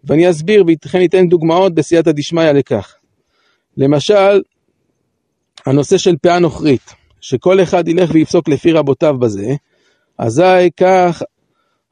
ואני 0.04 0.30
אסביר 0.30 0.64
וכן 0.86 1.00
ניתן 1.00 1.28
דוגמאות 1.28 1.74
בסייעתא 1.74 2.12
דשמיא 2.12 2.52
לכך. 2.52 2.96
למשל, 3.78 4.42
הנושא 5.66 5.98
של 5.98 6.16
פאה 6.22 6.40
נוכרית, 6.40 6.94
שכל 7.22 7.64
אחד 7.64 7.88
ילך 7.88 8.10
ויפסוק 8.14 8.50
לפי 8.50 8.72
רבותיו 8.72 9.16
בזה, 9.20 9.56
אזי 10.18 10.70
כך 10.78 11.24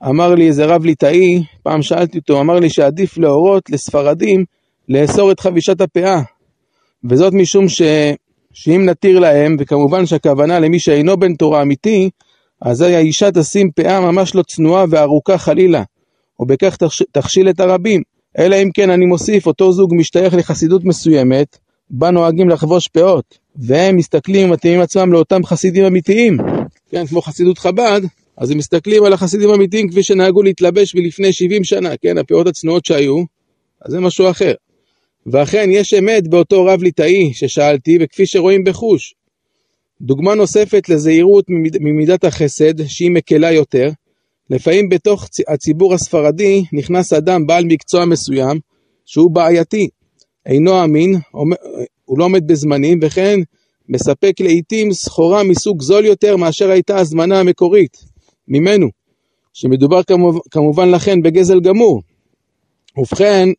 אמר 0.04 0.36
לי 0.36 0.48
איזה 0.48 0.66
רב 0.66 0.86
ליטאי, 0.86 1.44
פעם 1.63 1.82
שאלתי 1.82 2.18
אותו, 2.18 2.42
אמר 2.42 2.60
לי 2.60 2.70
שעדיף 2.70 3.18
להורות 3.18 3.70
לספרדים 3.70 4.46
לאסור 4.89 5.32
את 5.32 5.39
חבישת 5.39 5.82
הפאה. 5.82 6.22
וזאת 7.10 7.34
משום 7.34 7.70
ש... 7.70 7.82
שאם 8.60 8.86
נתיר 8.86 9.20
להם, 9.20 9.56
וכמובן 9.60 10.06
שהכוונה 10.06 10.60
למי 10.60 10.80
שאינו 10.80 11.18
בן 11.18 11.36
תורה 11.36 11.62
אמיתי, 11.62 12.10
אזי 12.62 12.96
האישה 12.96 13.32
תשים 13.32 13.72
פאה 13.72 14.02
ממש 14.02 14.36
לא 14.36 14.44
צנועה 14.44 14.86
וארוכה 14.90 15.38
חלילה, 15.38 15.84
ובכך 16.40 16.78
תכשיל 17.12 17.50
את 17.50 17.60
הרבים. 17.60 18.01
אלא 18.38 18.55
אם 18.55 18.70
כן 18.74 18.90
אני 18.90 19.05
מוסיף, 19.05 19.48
אותו 19.48 19.72
זוג 19.72 19.94
משתייך 19.96 20.34
לחסידות 20.34 20.84
מסוימת, 20.84 21.58
בה 21.90 22.12
נוהגים 22.12 22.50
לחבוש 22.50 22.88
פאות, 22.88 23.38
והם 23.55 23.96
מסתכלים 23.96 24.50
ומתאימים 24.50 24.81
עצמם 24.81 25.14
לאותם 25.14 25.44
חסידים 25.46 25.86
אמיתיים, 25.86 26.38
כן, 26.90 27.05
כמו 27.05 27.22
חסידות 27.22 27.58
חב"ד, 27.58 28.01
אז 28.38 28.51
הם 28.51 28.58
מסתכלים 28.58 29.03
על 29.03 29.14
החסידים 29.14 29.50
האמיתיים 29.50 29.90
כפי 29.90 30.03
שנהגו 30.03 30.44
להתלבש 30.44 30.96
מלפני 30.96 31.34
70 31.34 31.64
שנה, 31.64 31.90
כן, 32.01 32.18
הפאות 32.18 32.48
הצנועות 32.48 32.86
שהיו, 32.86 33.24
אז 33.81 33.92
זה 33.92 34.00
משהו 34.00 34.29
אחר. 34.29 34.53
ואכן 35.31 35.70
יש 35.72 35.94
אמת 35.94 36.27
באותו 36.27 36.66
רב 36.66 36.83
ליטאי 36.83 37.33
ששאלתי, 37.33 37.98
וכפי 38.01 38.25
שרואים 38.25 38.63
בחוש. 38.63 39.13
דוגמה 40.01 40.35
נוספת 40.35 40.90
לזהירות 40.90 41.46
ממידת 41.79 42.24
החסד, 42.24 42.87
שהיא 42.87 43.11
מקלה 43.11 43.51
יותר, 43.51 43.90
לפעמים 44.50 44.90
בתוך 44.90 45.27
הציבור 45.48 45.94
הספרדי 45.94 46.63
נכנס 46.74 47.13
אדם 47.13 47.48
בעל 47.48 47.66
מקצוע 47.66 48.05
מסוים, 48.05 48.59
שהוא 49.05 49.31
בעייתי, 49.31 49.87
אינו 50.46 50.83
אמין, 50.83 51.16
הוא 52.05 52.20
לא 52.20 52.25
עומד 52.25 52.48
בזמנים, 52.48 53.00
וכן 53.01 53.40
מספק 53.90 54.33
לעיתים 54.40 54.94
סחורה 54.94 55.44
מסוג 55.44 55.81
זול 55.81 56.05
יותר 56.05 56.37
מאשר 56.37 56.70
הייתה 56.70 56.98
הזמנה 56.98 57.40
המקורית 57.40 57.98
ממנו, 58.48 58.87
שמדובר 59.53 60.01
כמובן 60.51 60.90
לכן 60.90 61.22
בגזל 61.22 61.59
גמור. 61.59 62.01
ובכן, 62.98 63.50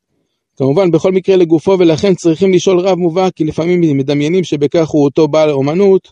כמובן 0.58 0.90
בכל 0.90 1.12
מקרה 1.12 1.36
לגופו 1.36 1.76
ולכן 1.78 2.14
צריכים 2.14 2.52
לשאול 2.52 2.80
רב 2.80 2.98
מובהק 2.98 3.34
כי 3.34 3.44
לפעמים 3.44 3.80
מדמיינים 3.98 4.44
שבכך 4.44 4.88
הוא 4.88 5.04
אותו 5.04 5.28
בעל 5.28 5.50
אומנות, 5.50 6.08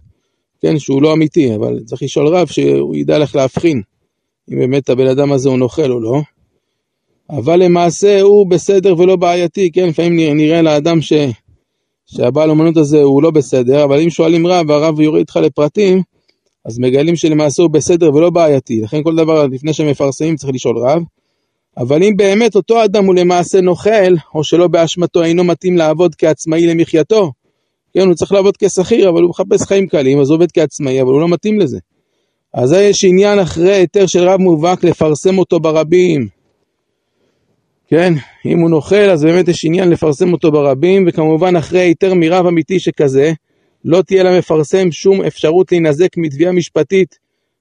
כן, 0.62 0.78
שהוא 0.78 1.02
לא 1.02 1.12
אמיתי, 1.12 1.54
אבל 1.54 1.80
צריך 1.84 2.02
לשאול 2.02 2.28
רב 2.28 2.46
שהוא 2.46 2.96
ידע 2.96 3.18
לך 3.18 3.36
להבחין 3.36 3.82
אם 4.52 4.58
באמת 4.58 4.90
הבן 4.90 5.06
אדם 5.06 5.32
הזה 5.32 5.48
הוא 5.48 5.58
נוכל 5.58 5.92
או 5.92 6.00
לא. 6.00 6.20
אבל 7.30 7.62
למעשה 7.64 8.20
הוא 8.20 8.46
בסדר 8.46 8.94
ולא 8.98 9.16
בעייתי, 9.16 9.70
כן, 9.72 9.88
לפעמים 9.88 10.36
נראה 10.36 10.62
לאדם 10.62 11.02
ש... 11.02 11.12
שהבעל 12.06 12.50
אומנות 12.50 12.76
הזה 12.76 13.02
הוא 13.02 13.22
לא 13.22 13.30
בסדר, 13.30 13.84
אבל 13.84 14.00
אם 14.00 14.10
שואלים 14.10 14.46
רב 14.46 14.70
והרב 14.70 15.00
יורד 15.00 15.18
איתך 15.18 15.36
לפרטים, 15.36 16.02
אז 16.64 16.78
מגלים 16.78 17.16
שלמעשה 17.16 17.62
הוא 17.62 17.70
בסדר 17.70 18.14
ולא 18.14 18.30
בעייתי. 18.30 18.80
לכן 18.80 19.02
כל 19.02 19.16
דבר 19.16 19.46
לפני 19.46 19.72
שמפרסמים 19.72 20.36
צריך 20.36 20.54
לשאול 20.54 20.78
רב. 20.78 21.02
אבל 21.78 22.02
אם 22.02 22.12
באמת 22.16 22.56
אותו 22.56 22.84
אדם 22.84 23.04
הוא 23.04 23.14
למעשה 23.14 23.60
נוכל, 23.60 24.14
או 24.34 24.44
שלא 24.44 24.68
באשמתו 24.68 25.22
אינו 25.22 25.44
מתאים 25.44 25.76
לעבוד 25.76 26.14
כעצמאי 26.14 26.66
למחייתו, 26.66 27.32
כן, 27.94 28.06
הוא 28.06 28.14
צריך 28.14 28.32
לעבוד 28.32 28.56
כשכיר, 28.56 29.08
אבל 29.08 29.22
הוא 29.22 29.30
מחפש 29.30 29.62
חיים 29.62 29.86
קלים, 29.86 30.20
אז 30.20 30.30
הוא 30.30 30.36
עובד 30.36 30.52
כעצמאי, 30.52 31.02
אבל 31.02 31.10
הוא 31.10 31.20
לא 31.20 31.28
מתאים 31.28 31.60
לזה. 31.60 31.78
אז 32.54 32.72
יש 32.72 33.04
עניין 33.04 33.38
אחרי 33.38 33.74
היתר 33.74 34.06
של 34.06 34.28
רב 34.28 34.40
מובהק 34.40 34.84
לפרסם 34.84 35.38
אותו 35.38 35.60
ברבים. 35.60 36.28
כן, 37.88 38.14
אם 38.46 38.58
הוא 38.58 38.70
נוכל, 38.70 39.10
אז 39.10 39.24
באמת 39.24 39.48
יש 39.48 39.64
עניין 39.64 39.90
לפרסם 39.90 40.32
אותו 40.32 40.52
ברבים, 40.52 41.04
וכמובן 41.08 41.56
אחרי 41.56 41.80
היתר 41.80 42.14
מרב 42.14 42.46
אמיתי 42.46 42.80
שכזה, 42.80 43.32
לא 43.84 44.02
תהיה 44.02 44.22
למפרסם 44.22 44.92
שום 44.92 45.22
אפשרות 45.22 45.72
להינזק 45.72 46.16
מתביעה 46.16 46.52
משפטית 46.52 47.18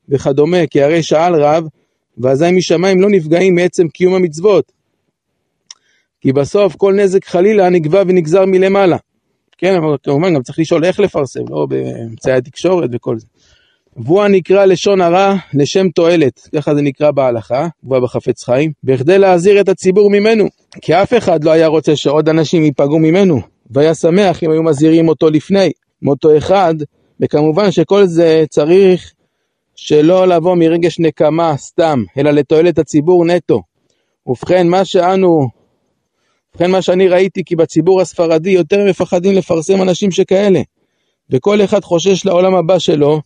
וכדומה, 0.10 0.68
כי 0.68 0.82
הרי 0.82 1.04
שאל 1.04 1.36
רב, 1.36 1.64
ואזי 2.18 2.52
משמיים 2.52 3.02
לא 3.02 3.10
נפגעים 3.10 3.56
מעצם 3.56 3.88
קיום 3.88 4.14
המצוות. 4.14 4.72
כי 6.22 6.34
בסוף 6.34 6.76
כל 6.76 6.94
נזק 6.94 7.26
חלילה 7.26 7.70
נגבה 7.70 8.02
ונגזר 8.08 8.46
מלמעלה. 8.46 8.98
כן, 9.58 9.76
אבל 9.76 9.96
כמובן 10.04 10.34
גם 10.34 10.42
צריך 10.42 10.60
לשאול 10.60 10.86
איך 10.86 11.00
לפרסם, 11.00 11.44
לא 11.50 11.66
באמצעי 11.70 12.34
התקשורת 12.34 12.90
וכל 12.94 13.20
זה. 13.20 13.26
והוא 13.98 14.22
הנקרא 14.24 14.66
לשון 14.66 15.02
הרע 15.02 15.36
לשם 15.54 15.90
תועלת, 15.90 16.50
ככה 16.56 16.76
זה 16.76 16.82
נקרא 16.82 17.12
בהלכה, 17.12 17.68
כבר 17.86 18.00
בחפץ 18.00 18.44
חיים, 18.44 18.72
בכדי 18.84 19.20
להזהיר 19.20 19.62
את 19.62 19.70
הציבור 19.70 20.10
ממנו. 20.10 20.46
כי 20.82 20.94
אף 20.94 21.14
אחד 21.14 21.44
לא 21.44 21.52
היה 21.52 21.68
רוצה 21.68 21.96
שעוד 21.96 22.30
אנשים 22.30 22.64
ייפגעו 22.64 23.00
ממנו, 23.00 23.42
והיה 23.72 23.96
שמח 23.96 24.44
אם 24.44 24.52
היו 24.52 24.64
מזהירים 24.64 25.08
אותו 25.08 25.30
לפני, 25.30 25.72
מאותו 26.02 26.38
אחד, 26.38 26.76
וכמובן 27.20 27.72
שכל 27.72 28.06
זה 28.06 28.44
צריך 28.50 29.14
שלא 29.76 30.28
לבוא 30.28 30.56
מרגש 30.56 31.00
נקמה 31.00 31.58
סתם, 31.58 32.04
אלא 32.18 32.32
לתועלת 32.32 32.80
הציבור 32.80 33.26
נטו. 33.26 33.62
ובכן, 34.28 34.68
מה 34.68 34.86
שאנו, 34.86 35.48
ובכן 36.52 36.72
מה 36.72 36.82
שאני 36.82 37.08
ראיתי, 37.08 37.44
כי 37.46 37.56
בציבור 37.56 38.02
הספרדי 38.02 38.50
יותר 38.50 38.86
מפחדים 38.90 39.34
לפרסם 39.34 39.82
אנשים 39.82 40.12
שכאלה. 40.12 40.62
וכל 41.30 41.64
אחד 41.64 41.84
חושש 41.84 42.26
לעולם 42.26 42.56
הבא 42.56 42.80
שלו, 42.80 43.22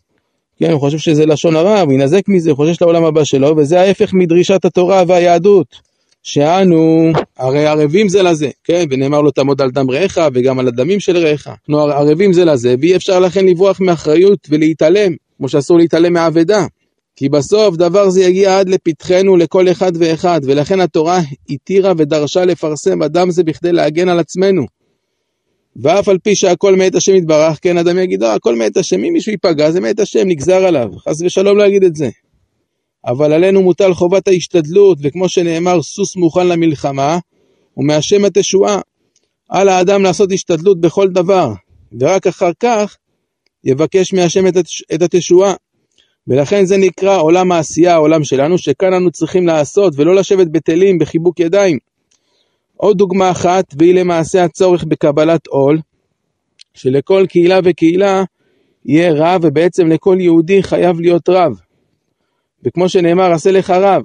כן, 0.60 0.72
הוא 0.72 0.80
חושב 0.80 0.98
שזה 0.98 1.26
לשון 1.26 1.56
הרע, 1.56 1.82
הוא 1.82 1.94
ינזק 1.94 2.28
מזה, 2.28 2.50
הוא 2.50 2.58
חושש 2.58 2.82
לעולם 2.82 3.06
הבא 3.06 3.24
שלו, 3.24 3.58
וזה 3.58 3.82
ההפך 3.82 4.14
מדרישת 4.14 4.66
התורה 4.66 5.04
והיהדות. 5.08 5.90
שאנו 6.24 7.12
הרי 7.38 7.66
ערבים 7.66 8.10
זה 8.10 8.24
לזה, 8.24 8.50
כן? 8.64 8.86
ונאמר 8.90 9.22
לו 9.22 9.32
תעמוד 9.32 9.62
על 9.62 9.72
דם 9.72 9.92
רעך 9.92 10.18
וגם 10.34 10.60
על 10.60 10.68
הדמים 10.68 11.00
של 11.00 11.18
רעך. 11.18 11.48
אנחנו 11.48 11.80
ערבים 11.80 12.34
זה 12.34 12.46
לזה, 12.46 12.76
ואי 12.82 12.96
אפשר 12.96 13.20
לכן 13.20 13.46
לברוח 13.46 13.82
מאחריות 13.82 14.48
ולהתעלם, 14.50 15.16
כמו 15.40 15.50
שאסור 15.50 15.78
להתעלם 15.78 16.14
מאבדה. 16.14 16.66
כי 17.16 17.30
בסוף 17.30 17.76
דבר 17.76 18.10
זה 18.10 18.24
יגיע 18.24 18.60
עד 18.60 18.70
לפתחנו 18.70 19.38
לכל 19.38 19.72
אחד 19.72 19.92
ואחד, 20.00 20.42
ולכן 20.44 20.80
התורה 20.80 21.22
התירה 21.50 21.94
ודרשה 21.98 22.46
לפרסם 22.46 23.04
אדם 23.04 23.32
זה 23.32 23.44
בכדי 23.44 23.72
להגן 23.72 24.10
על 24.10 24.20
עצמנו. 24.20 24.66
ואף 25.76 26.10
על 26.10 26.18
פי 26.18 26.36
שהכל 26.36 26.76
מאת 26.76 26.96
השם 26.96 27.16
יתברך, 27.16 27.58
כן 27.62 27.78
אדם 27.78 28.00
יגיד, 28.00 28.24
אה, 28.24 28.34
הכל 28.34 28.56
מאת 28.56 28.78
השם, 28.78 29.04
אם 29.04 29.14
מישהו 29.14 29.32
ייפגע 29.32 29.72
זה 29.72 29.80
מאת 29.80 30.00
השם, 30.00 30.28
נגזר 30.28 30.66
עליו, 30.66 30.90
חס 30.98 31.22
ושלום 31.22 31.58
להגיד 31.58 31.84
את 31.84 31.96
זה. 31.96 32.10
אבל 33.06 33.34
עלינו 33.34 33.62
מוטל 33.62 33.94
חובת 33.94 34.28
ההשתדלות, 34.28 34.98
וכמו 35.02 35.30
שנאמר, 35.30 35.82
סוס 35.82 36.16
מוכן 36.16 36.48
למלחמה, 36.48 37.20
ומהשם 37.78 38.26
התשועה. 38.26 38.80
על 39.50 39.70
האדם 39.70 40.04
לעשות 40.04 40.32
השתדלות 40.32 40.82
בכל 40.82 41.08
דבר, 41.08 41.54
ורק 42.00 42.28
אחר 42.28 42.52
כך 42.60 42.98
יבקש 43.64 44.14
מהשם 44.14 44.48
את 44.94 45.02
התשועה. 45.02 45.54
ולכן 46.28 46.66
זה 46.66 46.78
נקרא 46.78 47.18
עולם 47.18 47.52
העשייה, 47.52 47.94
העולם 47.94 48.24
שלנו, 48.24 48.58
שכאן 48.58 48.94
אנו 48.94 49.12
צריכים 49.12 49.48
לעשות, 49.48 49.94
ולא 49.96 50.16
לשבת 50.16 50.48
בטלים 50.48 51.00
בחיבוק 51.00 51.40
ידיים. 51.40 51.78
עוד 52.78 52.98
דוגמה 52.98 53.32
אחת, 53.32 53.66
והיא 53.78 53.96
למעשה 53.96 54.44
הצורך 54.44 54.84
בקבלת 54.84 55.48
עול, 55.48 55.80
שלכל 56.74 57.26
קהילה 57.30 57.60
וקהילה 57.64 58.24
יהיה 58.86 59.14
רב, 59.14 59.42
ובעצם 59.44 59.88
לכל 59.88 60.18
יהודי 60.20 60.64
חייב 60.64 61.00
להיות 61.00 61.30
רב. 61.30 61.60
וכמו 62.64 62.90
שנאמר, 62.90 63.32
עשה 63.32 63.52
לך 63.52 63.70
רב. 63.70 64.04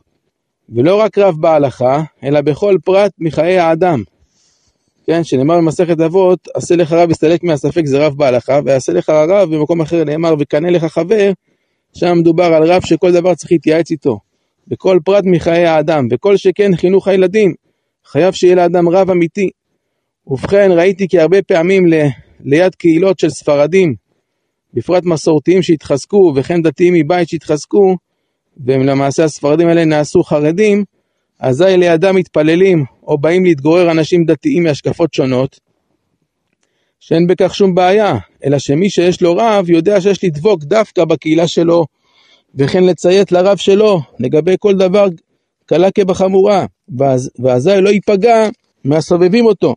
ולא 0.68 1.00
רק 1.00 1.18
רב 1.18 1.36
בהלכה, 1.40 2.02
אלא 2.24 2.40
בכל 2.40 2.76
פרט 2.84 3.12
מחיי 3.18 3.58
האדם. 3.58 4.02
כן, 5.06 5.24
שנאמר 5.24 5.56
במסכת 5.56 6.00
אבות, 6.00 6.48
עשה 6.54 6.76
לך 6.76 6.92
רב 6.92 7.10
הסתלק 7.10 7.42
מהספק 7.42 7.86
זה 7.86 8.06
רב 8.06 8.14
בהלכה, 8.16 8.60
ועשה 8.64 8.92
לך 8.92 9.10
רב 9.10 9.54
במקום 9.54 9.80
אחר 9.80 10.04
נאמר, 10.04 10.34
וקנה 10.38 10.70
לך 10.70 10.84
חבר, 10.84 11.32
שם 11.94 12.18
מדובר 12.18 12.44
על 12.44 12.62
רב 12.62 12.82
שכל 12.84 13.12
דבר 13.12 13.34
צריך 13.34 13.52
להתייעץ 13.52 13.90
איתו. 13.90 14.18
בכל 14.68 14.98
פרט 15.04 15.24
מחיי 15.26 15.66
האדם, 15.66 16.08
וכל 16.10 16.36
שכן 16.36 16.76
חינוך 16.76 17.08
הילדים. 17.08 17.54
חייב 18.06 18.34
שיהיה 18.34 18.54
לאדם 18.54 18.88
רב 18.88 19.10
אמיתי. 19.10 19.50
ובכן, 20.26 20.70
ראיתי 20.72 21.08
כי 21.08 21.18
הרבה 21.18 21.42
פעמים 21.42 21.86
ל... 21.86 21.94
ליד 22.44 22.74
קהילות 22.74 23.18
של 23.18 23.30
ספרדים, 23.30 23.94
בפרט 24.74 25.04
מסורתיים 25.04 25.62
שהתחזקו, 25.62 26.32
וכן 26.36 26.62
דתיים 26.62 26.94
מבית 26.94 27.28
שהתחזקו, 27.28 27.96
ולמעשה 28.66 29.24
הספרדים 29.24 29.68
האלה 29.68 29.84
נעשו 29.84 30.22
חרדים, 30.22 30.84
אזי 31.40 31.76
לידם 31.76 32.16
מתפללים, 32.16 32.84
או 33.06 33.18
באים 33.18 33.44
להתגורר 33.44 33.90
אנשים 33.90 34.24
דתיים 34.24 34.62
מהשקפות 34.62 35.14
שונות, 35.14 35.60
שאין 37.00 37.26
בכך 37.26 37.54
שום 37.54 37.74
בעיה, 37.74 38.18
אלא 38.44 38.58
שמי 38.58 38.90
שיש 38.90 39.22
לו 39.22 39.36
רב 39.36 39.70
יודע 39.70 40.00
שיש 40.00 40.24
לדבוק 40.24 40.64
דווקא 40.64 41.04
בקהילה 41.04 41.48
שלו, 41.48 41.84
וכן 42.54 42.84
לציית 42.84 43.32
לרב 43.32 43.56
שלו 43.56 44.00
לגבי 44.20 44.54
כל 44.58 44.74
דבר 44.74 45.06
קלה 45.66 45.90
כבחמורה, 45.90 46.66
ואזי 47.38 47.80
לא 47.80 47.88
ייפגע 47.88 48.48
מהסובבים 48.84 49.46
אותו. 49.46 49.74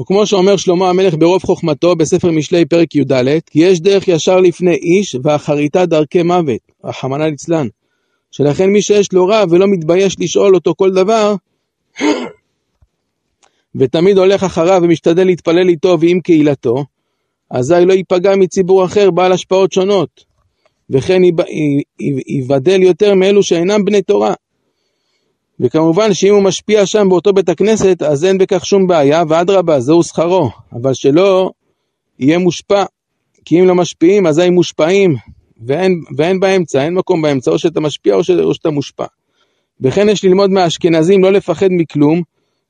וכמו 0.00 0.26
שאומר 0.26 0.56
שלמה 0.56 0.90
המלך 0.90 1.14
ברוב 1.14 1.42
חוכמתו 1.42 1.96
בספר 1.96 2.30
משלי 2.30 2.64
פרק 2.64 2.94
י"ד, 2.94 3.24
כי 3.46 3.58
יש 3.58 3.80
דרך 3.80 4.08
ישר 4.08 4.40
לפני 4.40 4.74
איש 4.74 5.16
ואחריתה 5.22 5.86
דרכי 5.86 6.22
מוות, 6.22 6.60
רחמנא 6.84 7.24
ליצלן. 7.24 7.66
שלכן 8.36 8.70
מי 8.70 8.82
שיש 8.82 9.12
לו 9.12 9.26
רב 9.26 9.48
ולא 9.52 9.66
מתבייש 9.66 10.16
לשאול 10.20 10.54
אותו 10.54 10.74
כל 10.76 10.90
דבר, 10.90 11.34
ותמיד 13.74 14.18
הולך 14.18 14.42
אחריו 14.42 14.80
ומשתדל 14.84 15.24
להתפלל 15.24 15.68
איתו 15.68 15.96
ועם 16.00 16.20
קהילתו, 16.20 16.84
אזי 17.50 17.84
לא 17.86 17.92
ייפגע 17.92 18.36
מציבור 18.36 18.84
אחר 18.84 19.10
בעל 19.10 19.32
השפעות 19.32 19.72
שונות, 19.72 20.24
וכן 20.90 21.22
ייבדל 22.26 22.82
יותר 22.82 23.14
מאלו 23.14 23.42
שאינם 23.42 23.84
בני 23.84 24.02
תורה. 24.02 24.34
וכמובן 25.60 26.14
שאם 26.14 26.34
הוא 26.34 26.42
משפיע 26.42 26.86
שם 26.86 27.08
באותו 27.08 27.32
בית 27.32 27.48
הכנסת, 27.48 28.02
אז 28.02 28.24
אין 28.24 28.38
בכך 28.38 28.66
שום 28.66 28.86
בעיה, 28.86 29.22
ואדרבה, 29.28 29.80
זהו 29.80 30.02
שכרו, 30.02 30.50
אבל 30.72 30.94
שלא 30.94 31.50
יהיה 32.18 32.38
מושפע, 32.38 32.84
כי 33.44 33.60
אם 33.60 33.66
לא 33.66 33.74
משפיעים, 33.74 34.26
אזי 34.26 34.50
מושפעים, 34.50 35.16
ואין, 35.66 36.00
ואין 36.16 36.40
באמצע, 36.40 36.84
אין 36.84 36.94
מקום 36.94 37.22
באמצע, 37.22 37.50
או 37.50 37.58
שאתה 37.58 37.80
משפיע 37.80 38.14
או, 38.14 38.24
ש, 38.24 38.30
או 38.30 38.54
שאתה 38.54 38.70
מושפע. 38.70 39.04
וכן 39.80 40.08
יש 40.08 40.24
ללמוד 40.24 40.50
מהאשכנזים 40.50 41.24
לא 41.24 41.32
לפחד 41.32 41.68
מכלום, 41.70 42.22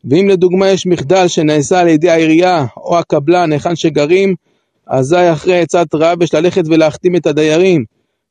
ואם 0.05 0.29
לדוגמה 0.29 0.69
יש 0.69 0.87
מחדל 0.87 1.29
שנעשה 1.29 1.81
על 1.81 1.89
ידי 1.89 2.11
העירייה 2.11 2.67
או 2.77 2.99
הקבלן 2.99 3.53
היכן 3.53 3.77
שגרים, 3.77 4.35
אזי 4.87 5.33
אחרי 5.33 5.61
עצת 5.61 5.87
רב 5.95 6.23
יש 6.23 6.35
ללכת 6.35 6.63
ולהחתים 6.67 7.17
את 7.17 7.27
הדיירים, 7.27 7.85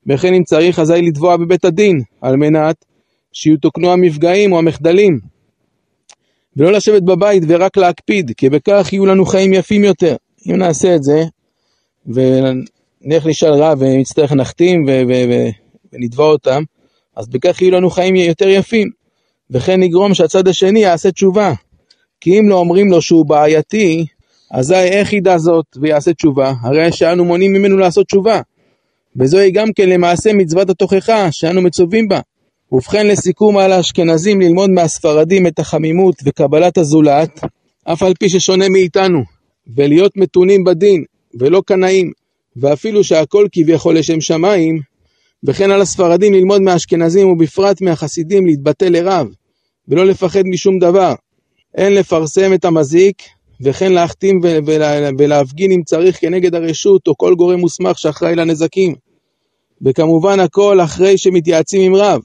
וכן 0.08 0.34
אם 0.34 0.44
צריך 0.44 0.80
אזי 0.80 1.02
לתבוע 1.02 1.38
בבית 1.38 1.66
הדין, 1.66 2.02
על 2.22 2.36
מנת 2.36 2.86
שיתוקנו 3.34 3.92
המפגעים 3.92 4.52
או 4.52 4.58
המחדלים. 4.58 5.20
ולא 6.58 6.72
לשבת 6.72 7.02
בבית 7.02 7.44
ורק 7.48 7.78
להקפיד, 7.78 8.32
כי 8.38 8.50
בכך 8.50 8.90
יהיו 8.92 9.06
לנו 9.06 9.26
חיים 9.26 9.54
יפים 9.54 9.84
יותר. 9.84 10.16
אם 10.48 10.56
נעשה 10.56 10.96
את 10.96 11.04
זה, 11.04 11.24
ונלך 13.04 13.26
לשאול 13.26 13.54
רב 13.54 13.78
ונצטרך 13.82 14.32
נחתים 14.32 14.86
ונתבע 15.94 16.24
אותם, 16.24 16.64
אז 17.16 17.28
בכך 17.28 17.62
יהיו 17.62 17.72
לנו 17.72 17.90
חיים 17.90 18.16
יותר 18.16 18.48
יפים. 18.48 18.90
וכן 19.52 19.80
נגרום 19.80 20.14
שהצד 20.14 20.48
השני 20.48 20.80
יעשה 20.80 21.12
תשובה. 21.12 21.54
כי 22.22 22.40
אם 22.40 22.50
לא 22.50 22.56
אומרים 22.56 22.92
לו 22.92 23.02
שהוא 23.02 23.26
בעייתי, 23.26 24.06
אזי 24.52 24.76
איך 24.76 25.14
ידע 25.14 25.38
זאת 25.38 25.66
ויעשה 25.82 26.14
תשובה? 26.14 26.54
הרי 26.62 26.92
שאנו 26.92 27.26
מונעים 27.26 27.54
ממנו 27.54 27.78
לעשות 27.78 28.06
תשובה. 28.06 28.42
וזוהי 29.16 29.52
גם 29.52 29.74
כן 29.76 29.90
למעשה 29.90 30.34
מצוות 30.34 30.70
התוכחה 30.70 31.32
שאנו 31.32 31.62
מצווים 31.62 32.08
בה. 32.08 32.20
ובכן 32.72 33.08
לסיכום 33.08 33.58
על 33.58 33.72
האשכנזים 33.72 34.42
ללמוד 34.42 34.70
מהספרדים 34.70 35.48
את 35.48 35.60
החמימות 35.60 36.16
וקבלת 36.26 36.78
הזולת, 36.78 37.42
אף 37.84 38.04
על 38.04 38.14
פי 38.20 38.30
ששונה 38.30 38.70
מאיתנו, 38.70 39.24
ולהיות 39.76 40.18
מתונים 40.18 40.64
בדין, 40.64 41.04
ולא 41.40 41.62
קנאים, 41.66 42.12
ואפילו 42.58 43.04
שהכל 43.04 43.48
כביכול 43.52 43.98
לשם 43.98 44.22
שמיים, 44.22 44.80
וכן 45.44 45.72
על 45.72 45.82
הספרדים 45.82 46.34
ללמוד 46.34 46.62
מהאשכנזים 46.62 47.28
ובפרט 47.28 47.82
מהחסידים 47.82 48.46
להתבטא 48.46 48.86
לרב, 48.86 49.28
ולא 49.88 50.06
לפחד 50.06 50.44
משום 50.46 50.80
דבר. 50.80 51.14
אין 51.76 51.94
לפרסם 51.94 52.54
את 52.54 52.66
המזיק, 52.66 53.16
וכן 53.62 53.94
להחתים 53.94 54.42
ולהפגין 55.18 55.72
אם 55.72 55.82
צריך 55.86 56.22
כנגד 56.22 56.56
הרשות 56.56 57.08
או 57.08 57.18
כל 57.18 57.36
גורם 57.36 57.60
מוסמך 57.60 58.00
שאחראי 58.00 58.36
לנזקים. 58.36 58.96
וכמובן 59.82 60.40
הכל 60.40 60.82
אחרי 60.82 61.18
שמתייעצים 61.18 61.82
עם 61.82 61.96
רב. 61.96 62.22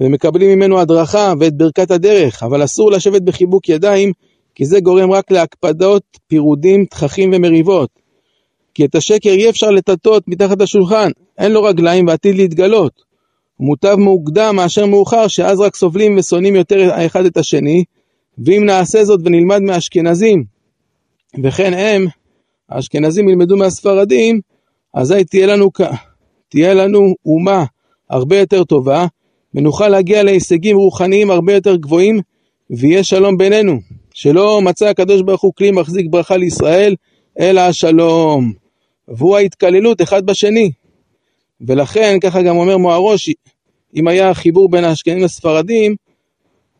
ומקבלים 0.00 0.58
ממנו 0.58 0.80
הדרכה 0.80 1.32
ואת 1.40 1.56
ברכת 1.56 1.90
הדרך, 1.90 2.42
אבל 2.42 2.64
אסור 2.64 2.90
לשבת 2.90 3.22
בחיבוק 3.22 3.68
ידיים, 3.68 4.12
כי 4.54 4.64
זה 4.64 4.80
גורם 4.80 5.12
רק 5.12 5.30
להקפדות, 5.30 6.02
פירודים, 6.26 6.84
תככים 6.84 7.30
ומריבות. 7.34 7.90
כי 8.76 8.84
את 8.84 8.94
השקר 8.94 9.30
אי 9.30 9.50
אפשר 9.50 9.70
לטאטות 9.70 10.28
מתחת 10.28 10.62
לשולחן, 10.62 11.10
אין 11.38 11.52
לו 11.52 11.62
רגליים 11.62 12.06
ועתיד 12.06 12.36
להתגלות. 12.36 12.92
מוטב 13.60 13.94
מוקדם 13.94 14.56
מאשר 14.56 14.86
מאוחר, 14.86 15.28
שאז 15.28 15.60
רק 15.60 15.76
סובלים 15.76 16.16
ושונאים 16.18 16.56
יותר 16.56 16.94
האחד 16.94 17.24
את 17.24 17.36
השני, 17.36 17.84
ואם 18.38 18.62
נעשה 18.66 19.04
זאת 19.04 19.20
ונלמד 19.24 19.62
מהאשכנזים, 19.62 20.44
וכן 21.44 21.74
הם, 21.74 22.06
האשכנזים 22.68 23.28
ילמדו 23.28 23.56
מהספרדים, 23.56 24.40
אזי 24.94 25.24
תהיה 25.24 25.46
לנו, 25.46 25.70
תהיה 26.48 26.74
לנו 26.74 27.14
אומה 27.26 27.64
הרבה 28.10 28.38
יותר 28.38 28.64
טובה, 28.64 29.06
ונוכל 29.54 29.88
להגיע 29.88 30.22
להישגים 30.22 30.76
רוחניים 30.76 31.30
הרבה 31.30 31.54
יותר 31.54 31.76
גבוהים, 31.76 32.20
ויהיה 32.70 33.04
שלום 33.04 33.36
בינינו. 33.36 33.78
שלא 34.14 34.60
מצא 34.62 34.86
הקדוש 34.86 35.22
ברוך 35.22 35.42
הוא 35.42 35.52
כלי 35.54 35.70
מחזיק 35.70 36.06
ברכה 36.10 36.36
לישראל, 36.36 36.94
אלא 37.40 37.60
השלום. 37.60 38.65
והוא 39.08 39.36
ההתקללות 39.36 40.02
אחד 40.02 40.26
בשני. 40.26 40.70
ולכן, 41.60 42.18
ככה 42.20 42.42
גם 42.42 42.56
אומר 42.56 42.76
מוהרוש, 42.76 43.30
אם 43.96 44.08
היה 44.08 44.34
חיבור 44.34 44.68
בין 44.68 44.84
האשכנזים 44.84 45.24
לספרדים, 45.24 45.96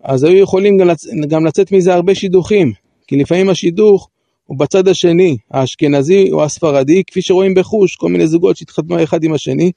אז 0.02 0.24
היו 0.24 0.36
יכולים 0.36 0.78
גם, 0.78 0.88
לצ... 0.88 1.06
גם 1.28 1.46
לצאת 1.46 1.72
מזה 1.72 1.94
הרבה 1.94 2.14
שידוכים. 2.14 2.72
כי 3.06 3.16
לפעמים 3.16 3.48
השידוך 3.48 4.08
הוא 4.46 4.58
בצד 4.58 4.88
השני, 4.88 5.36
האשכנזי 5.50 6.28
או 6.32 6.44
הספרדי, 6.44 7.02
כפי 7.06 7.22
שרואים 7.22 7.54
בחוש, 7.54 7.96
כל 7.96 8.08
מיני 8.08 8.26
זוגות 8.26 8.56
שהתחתנו 8.56 9.02
אחד 9.02 9.24
עם 9.24 9.32
השני. 9.32 9.72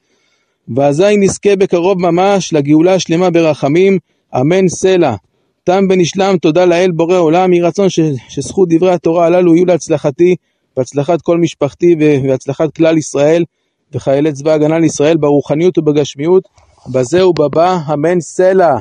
ואזי 0.76 1.18
נזכה 1.18 1.56
בקרוב 1.56 2.02
ממש 2.02 2.54
לגאולה 2.54 2.94
השלמה 2.94 3.30
ברחמים, 3.30 4.00
אמן 4.36 4.68
סלע. 4.68 5.16
תם 5.64 5.84
ונשלם, 5.90 6.36
תודה 6.42 6.66
לאל 6.66 6.92
בורא 6.92 7.18
עולם, 7.18 7.54
יהי 7.54 7.62
רצון 7.62 7.90
ש, 7.90 8.00
שזכות 8.30 8.70
דברי 8.70 8.92
התורה 8.92 9.26
הללו 9.26 9.56
יהיו 9.56 9.66
להצלחתי, 9.66 10.36
והצלחת 10.80 11.22
כל 11.22 11.38
משפחתי 11.38 11.96
והצלחת 12.30 12.76
כלל 12.76 12.98
ישראל, 12.98 13.44
וחיילי 13.94 14.34
צבא 14.34 14.52
הגנה 14.52 14.80
לישראל 14.80 15.18
ברוחניות 15.18 15.78
ובגשמיות, 15.78 16.44
בזה 16.94 17.28
ובבא, 17.28 17.78
אמן 17.94 18.20
סלע. 18.22 18.76